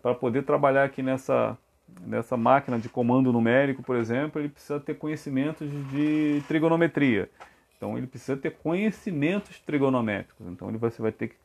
[0.00, 1.58] para poder trabalhar aqui nessa
[2.00, 7.30] nessa máquina de comando numérico, por exemplo, ele precisa ter conhecimentos de trigonometria.
[7.76, 10.46] Então ele precisa ter conhecimentos trigonométricos.
[10.46, 11.36] Então ele você vai ter que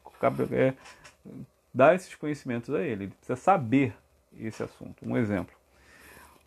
[0.54, 0.74] é,
[1.74, 3.06] dar esses conhecimentos a ele.
[3.06, 3.96] Ele precisa saber
[4.38, 5.08] esse assunto.
[5.08, 5.56] Um exemplo.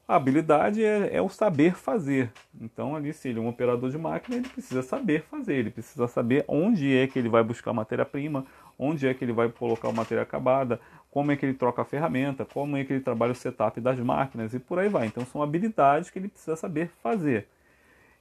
[0.07, 2.33] A habilidade é, é, o saber fazer.
[2.59, 6.09] Então, ali, se ele é um operador de máquina, ele precisa saber fazer, ele precisa
[6.09, 8.47] saber onde é que ele vai buscar matéria-prima,
[8.79, 10.81] onde é que ele vai colocar matéria acabada,
[11.19, 13.99] como é que ele troca a ferramenta, como é que ele trabalha o setup das
[13.99, 15.09] máquinas e por aí vai.
[15.09, 17.49] Então são habilidades que ele precisa saber fazer.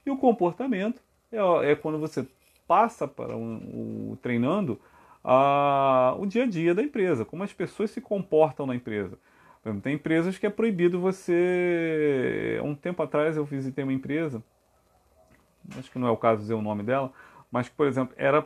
[0.04, 1.00] E o comportamento
[1.30, 2.26] é, é quando você
[2.66, 4.80] passa para um, o treinando
[5.22, 9.16] a, o dia a dia da empresa, como as pessoas se comportam na empresa.
[9.80, 12.60] Tem empresas que é proibido você.
[12.64, 14.42] Um tempo atrás eu visitei uma empresa,
[15.78, 17.12] acho que não é o caso dizer o nome dela,
[17.48, 18.44] mas por exemplo, era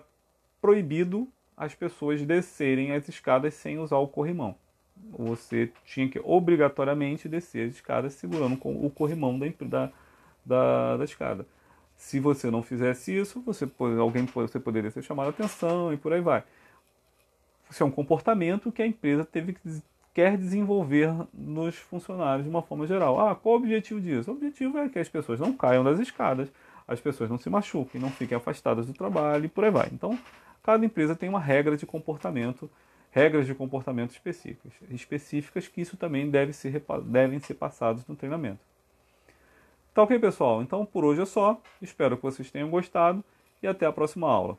[0.60, 1.26] proibido
[1.62, 4.56] as pessoas descerem as escadas sem usar o corrimão.
[5.16, 9.92] Você tinha que obrigatoriamente descer as escadas segurando o corrimão da, da,
[10.44, 11.46] da, da escada.
[11.96, 13.68] Se você não fizesse isso, você
[14.00, 16.42] alguém você poderia ser chamado a atenção e por aí vai.
[17.70, 19.82] Isso é um comportamento que a empresa teve que
[20.12, 23.20] quer desenvolver nos funcionários de uma forma geral.
[23.20, 24.32] Ah, qual o objetivo disso?
[24.32, 26.50] O objetivo é que as pessoas não caiam das escadas,
[26.88, 29.88] as pessoas não se machuquem, não fiquem afastadas do trabalho e por aí vai.
[29.92, 30.18] Então,
[30.62, 32.70] cada empresa tem uma regra de comportamento,
[33.10, 38.60] regras de comportamento específicas, específicas que isso também deve ser, devem ser passados no treinamento.
[39.94, 40.62] Tá ok, pessoal?
[40.62, 41.60] Então, por hoje é só.
[41.80, 43.22] Espero que vocês tenham gostado
[43.62, 44.56] e até a próxima aula.